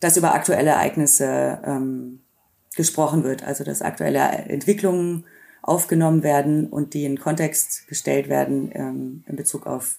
dass 0.00 0.16
über 0.16 0.34
aktuelle 0.34 0.70
Ereignisse 0.70 1.60
ähm, 1.64 2.20
gesprochen 2.76 3.24
wird, 3.24 3.42
also 3.44 3.64
dass 3.64 3.82
aktuelle 3.82 4.20
Entwicklungen 4.20 5.24
aufgenommen 5.62 6.22
werden 6.22 6.68
und 6.68 6.94
die 6.94 7.04
in 7.04 7.18
Kontext 7.18 7.86
gestellt 7.88 8.28
werden 8.28 8.70
ähm, 8.74 9.24
in 9.26 9.36
Bezug 9.36 9.66
auf 9.66 9.98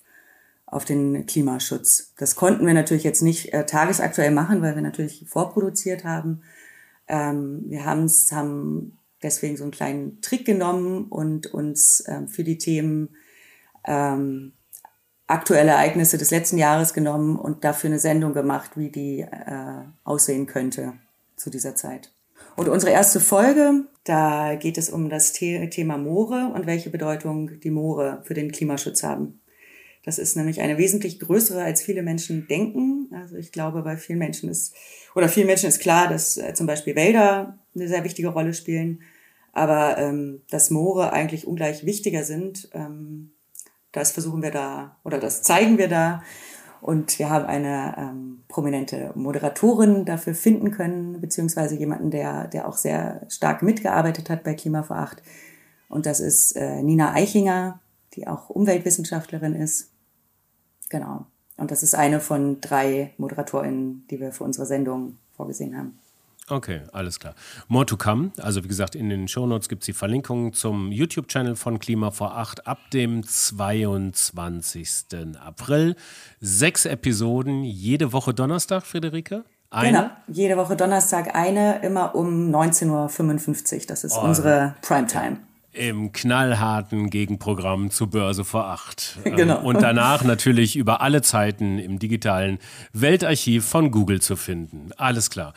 auf 0.72 0.86
den 0.86 1.26
Klimaschutz. 1.26 2.14
Das 2.18 2.36
konnten 2.38 2.66
wir 2.66 2.74
natürlich 2.74 3.04
jetzt 3.04 3.22
nicht 3.22 3.54
äh, 3.54 3.66
tagesaktuell 3.66 4.32
machen, 4.32 4.62
weil 4.62 4.76
wir 4.76 4.82
natürlich 4.82 5.26
vorproduziert 5.28 6.06
haben. 6.06 6.44
Ähm, 7.12 7.66
wir 7.68 7.84
haben 7.84 8.98
deswegen 9.22 9.58
so 9.58 9.64
einen 9.64 9.72
kleinen 9.72 10.22
Trick 10.22 10.46
genommen 10.46 11.06
und 11.10 11.54
uns 11.54 12.02
ähm, 12.08 12.30
für 12.30 12.46
die 12.46 12.58
Themen 12.58 13.10
ähm, 13.86 14.54
aktuelle 15.28 15.72
Ereignisse 15.72 16.18
des 16.18 16.32
letzten 16.32 16.58
Jahres 16.58 16.94
genommen 16.94 17.36
und 17.36 17.66
dafür 17.66 17.90
eine 17.90 18.00
Sendung 18.00 18.34
gemacht, 18.34 18.72
wie 18.76 18.90
die 18.90 19.20
äh, 19.20 19.84
aussehen 20.06 20.46
könnte 20.46 20.94
zu 21.36 21.50
dieser 21.50 21.76
Zeit. 21.76 22.14
Und 22.56 22.70
unsere 22.70 22.94
erste 22.94 23.20
Folge, 23.20 23.86
da 24.06 24.56
geht 24.56 24.78
es 24.78 24.90
um 24.90 25.10
das 25.10 25.34
The 25.34 25.70
Thema 25.70 25.98
Moore 25.98 26.54
und 26.56 26.66
welche 26.66 26.90
Bedeutung 26.90 27.60
die 27.60 27.72
Moore 27.72 28.22
für 28.24 28.34
den 28.34 28.54
Klimaschutz 28.54 29.04
haben. 29.04 29.41
Das 30.04 30.18
ist 30.18 30.36
nämlich 30.36 30.62
eine 30.62 30.78
wesentlich 30.78 31.20
größere, 31.20 31.64
als 31.64 31.82
viele 31.82 32.02
Menschen 32.02 32.48
denken. 32.48 33.10
Also 33.14 33.36
ich 33.36 33.52
glaube, 33.52 33.84
bei 33.84 33.98
vielen 33.98 34.20
Menschen 34.20 34.50
ist, 34.50 34.74
oder 35.16 35.30
vielen 35.30 35.48
Menschen 35.48 35.70
ist 35.70 35.80
klar, 35.80 36.08
dass 36.08 36.38
äh, 36.38 36.54
zum 36.54 36.66
Beispiel 36.66 36.96
Wälder 36.96 37.60
eine 37.76 37.88
sehr 37.88 38.04
wichtige 38.04 38.30
Rolle 38.30 38.54
spielen, 38.54 39.02
aber 39.54 39.98
ähm, 39.98 40.42
dass 40.50 40.72
Moore 40.72 41.14
eigentlich 41.14 41.46
ungleich 41.46 41.86
wichtiger 41.86 42.24
sind, 42.24 42.70
ähm, 42.74 43.32
das 43.92 44.12
versuchen 44.12 44.42
wir 44.42 44.52
da, 44.52 44.98
oder 45.04 45.20
das 45.20 45.42
zeigen 45.42 45.78
wir 45.78 45.88
da. 45.88 46.24
Und 46.80 47.20
wir 47.20 47.30
haben 47.30 47.46
eine 47.46 47.96
ähm, 47.98 48.44
prominente 48.48 49.12
Moderatorin 49.14 50.04
dafür 50.04 50.34
finden 50.34 50.72
können, 50.72 51.22
beziehungsweise 51.22 51.76
jemanden, 51.76 52.10
der, 52.10 52.48
der 52.48 52.68
auch 52.68 52.76
sehr 52.78 53.28
stark 53.30 53.62
mitgearbeitet 53.62 54.32
hat 54.32 54.44
bei 54.44 54.56
Klima 54.56 54.82
vor 54.82 54.98
Acht. 54.98 55.22
Und 55.90 56.08
das 56.08 56.20
ist 56.20 56.56
äh, 56.56 56.82
Nina 56.82 57.14
Eichinger, 57.14 57.82
die 58.16 58.28
auch 58.28 58.50
Umweltwissenschaftlerin 58.50 59.54
ist. 59.54 59.91
Genau. 60.92 61.26
Und 61.58 61.72
das 61.72 61.84
ist 61.84 61.96
eine 61.96 62.20
von 62.20 62.60
drei 62.60 63.14
ModeratorInnen, 63.18 64.06
die 64.10 64.20
wir 64.20 64.32
für 64.34 64.44
unsere 64.44 64.66
Sendung 64.66 65.18
vorgesehen 65.36 65.76
haben. 65.78 65.98
Okay, 66.50 66.82
alles 66.92 67.20
klar. 67.20 67.34
More 67.70 67.86
to 67.86 67.96
come. 67.96 68.32
Also 68.38 68.64
wie 68.64 68.68
gesagt, 68.68 68.94
in 68.94 69.08
den 69.10 69.30
Shownotes 69.30 69.70
gibt 69.70 69.84
es 69.84 69.86
die 69.86 69.94
Verlinkung 69.94 70.52
zum 70.52 70.92
YouTube-Channel 70.92 71.56
von 71.56 71.80
Klima 71.80 72.12
vor 72.12 72.36
Acht 72.36 72.68
ab 72.68 72.80
dem 72.92 73.26
22. 73.26 75.06
April. 75.40 75.96
Sechs 76.42 76.86
Episoden, 76.86 77.64
jede 77.64 78.12
Woche 78.12 78.34
Donnerstag, 78.34 78.86
Friederike? 78.86 79.46
Eine? 79.70 79.98
Genau, 79.98 80.10
jede 80.28 80.58
Woche 80.58 80.76
Donnerstag 80.76 81.34
eine, 81.34 81.80
immer 81.84 82.16
um 82.16 82.54
19.55 82.54 82.90
Uhr. 83.76 83.82
Das 83.88 84.04
ist 84.04 84.18
oh. 84.18 84.22
unsere 84.22 84.76
Primetime. 84.82 85.38
Im 85.74 86.12
knallharten 86.12 87.10
Gegenprogramm 87.10 87.92
zu 87.92 88.10
Börse 88.10 88.44
vor 88.44 88.66
acht. 88.66 89.18
Genau. 89.42 89.62
Und 89.62 89.82
danach 89.82 90.24
natürlich 90.24 90.76
über 90.76 91.02
alle 91.02 91.22
Zeiten 91.22 91.80
im 91.80 92.00
digitalen 92.00 92.60
Weltarchiv 92.92 93.66
von 93.66 93.90
Google 93.90 94.22
zu 94.22 94.36
finden. 94.36 94.90
Alles 94.98 95.30
klar. 95.30 95.54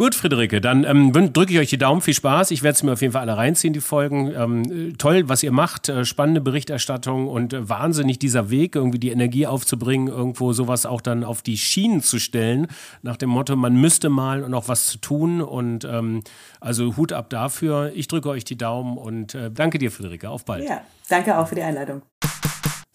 Gut, 0.00 0.14
Friederike, 0.14 0.62
dann 0.62 0.84
ähm, 0.84 1.12
drücke 1.12 1.52
ich 1.52 1.58
euch 1.58 1.68
die 1.68 1.76
Daumen. 1.76 2.00
Viel 2.00 2.14
Spaß. 2.14 2.52
Ich 2.52 2.62
werde 2.62 2.74
es 2.74 2.82
mir 2.82 2.92
auf 2.92 3.02
jeden 3.02 3.12
Fall 3.12 3.20
alle 3.20 3.36
reinziehen, 3.36 3.74
die 3.74 3.80
Folgen. 3.80 4.32
Ähm, 4.34 4.96
toll, 4.96 5.28
was 5.28 5.42
ihr 5.42 5.52
macht. 5.52 5.90
Äh, 5.90 6.06
spannende 6.06 6.40
Berichterstattung 6.40 7.28
und 7.28 7.52
äh, 7.52 7.68
wahnsinnig 7.68 8.18
dieser 8.18 8.48
Weg, 8.48 8.76
irgendwie 8.76 8.98
die 8.98 9.10
Energie 9.10 9.46
aufzubringen, 9.46 10.08
irgendwo 10.08 10.54
sowas 10.54 10.86
auch 10.86 11.02
dann 11.02 11.22
auf 11.22 11.42
die 11.42 11.58
Schienen 11.58 12.02
zu 12.02 12.18
stellen, 12.18 12.68
nach 13.02 13.18
dem 13.18 13.28
Motto, 13.28 13.56
man 13.56 13.74
müsste 13.74 14.08
mal 14.08 14.42
und 14.42 14.54
auch 14.54 14.68
was 14.68 14.86
zu 14.86 14.98
tun. 14.98 15.42
Und 15.42 15.84
ähm, 15.84 16.22
also 16.60 16.96
Hut 16.96 17.12
ab 17.12 17.28
dafür. 17.28 17.92
Ich 17.94 18.08
drücke 18.08 18.30
euch 18.30 18.44
die 18.44 18.56
Daumen 18.56 18.96
und 18.96 19.34
äh, 19.34 19.49
danke 19.50 19.78
dir, 19.78 19.90
Friederike. 19.90 20.28
Auf 20.30 20.44
bald. 20.44 20.68
Ja, 20.68 20.82
danke 21.08 21.36
auch 21.36 21.46
für 21.46 21.54
die 21.54 21.62
Einladung. 21.62 22.02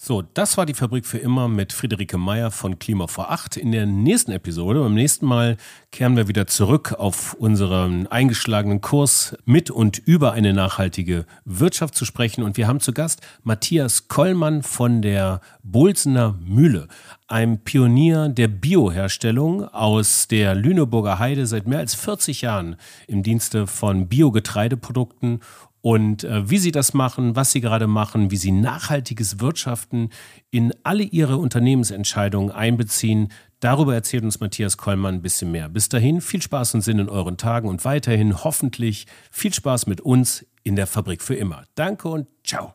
So, 0.07 0.21
das 0.21 0.55
war 0.55 0.67
die 0.67 0.75
Fabrik 0.75 1.03
für 1.03 1.17
immer 1.17 1.47
mit 1.47 1.73
Friederike 1.73 2.19
Meyer 2.19 2.51
von 2.51 2.77
Klima 2.77 3.07
vor 3.07 3.31
acht. 3.31 3.57
In 3.57 3.71
der 3.71 3.87
nächsten 3.87 4.31
Episode, 4.31 4.81
beim 4.81 4.93
nächsten 4.93 5.25
Mal, 5.25 5.57
kehren 5.91 6.15
wir 6.15 6.27
wieder 6.27 6.45
zurück 6.45 6.93
auf 6.93 7.33
unseren 7.33 8.05
eingeschlagenen 8.05 8.81
Kurs 8.81 9.35
mit 9.45 9.71
und 9.71 9.97
über 9.97 10.33
eine 10.33 10.53
nachhaltige 10.53 11.25
Wirtschaft 11.43 11.95
zu 11.95 12.05
sprechen. 12.05 12.43
Und 12.43 12.55
wir 12.55 12.67
haben 12.67 12.81
zu 12.81 12.93
Gast 12.93 13.21
Matthias 13.41 14.07
Kollmann 14.07 14.61
von 14.61 15.01
der 15.01 15.41
Bolsener 15.63 16.37
Mühle, 16.39 16.87
einem 17.27 17.57
Pionier 17.57 18.29
der 18.29 18.47
Bioherstellung 18.47 19.63
aus 19.69 20.27
der 20.27 20.53
Lüneburger 20.53 21.17
Heide 21.17 21.47
seit 21.47 21.65
mehr 21.65 21.79
als 21.79 21.95
40 21.95 22.41
Jahren 22.41 22.75
im 23.07 23.23
Dienste 23.23 23.65
von 23.65 24.07
Biogetreideprodukten 24.07 25.39
und 25.85 26.23
äh, 26.23 26.49
wie 26.49 26.57
sie 26.57 26.71
das 26.71 26.95
machen, 26.95 27.35
was 27.35 27.51
sie 27.51 27.61
gerade 27.61 27.85
machen, 27.85 28.31
wie 28.31 28.37
sie 28.37 28.51
nachhaltiges 28.51 29.39
Wirtschaften 29.39 30.09
in 30.49 30.73
alle 30.81 31.03
ihre 31.03 31.37
Unternehmensentscheidungen 31.37 32.49
einbeziehen. 32.49 33.31
Darüber 33.59 33.93
erzählt 33.93 34.23
uns 34.23 34.39
Matthias 34.39 34.77
Kollmann 34.77 35.13
ein 35.13 35.21
bisschen 35.21 35.51
mehr. 35.51 35.69
Bis 35.69 35.87
dahin 35.87 36.21
viel 36.21 36.41
Spaß 36.41 36.73
und 36.73 36.81
Sinn 36.81 36.97
in 36.97 37.07
euren 37.07 37.37
Tagen 37.37 37.69
und 37.69 37.85
weiterhin 37.85 38.43
hoffentlich 38.43 39.05
viel 39.29 39.53
Spaß 39.53 39.85
mit 39.85 40.01
uns 40.01 40.43
in 40.63 40.75
der 40.75 40.87
Fabrik 40.87 41.21
für 41.21 41.35
immer. 41.35 41.65
Danke 41.75 42.07
und 42.07 42.25
ciao. 42.43 42.73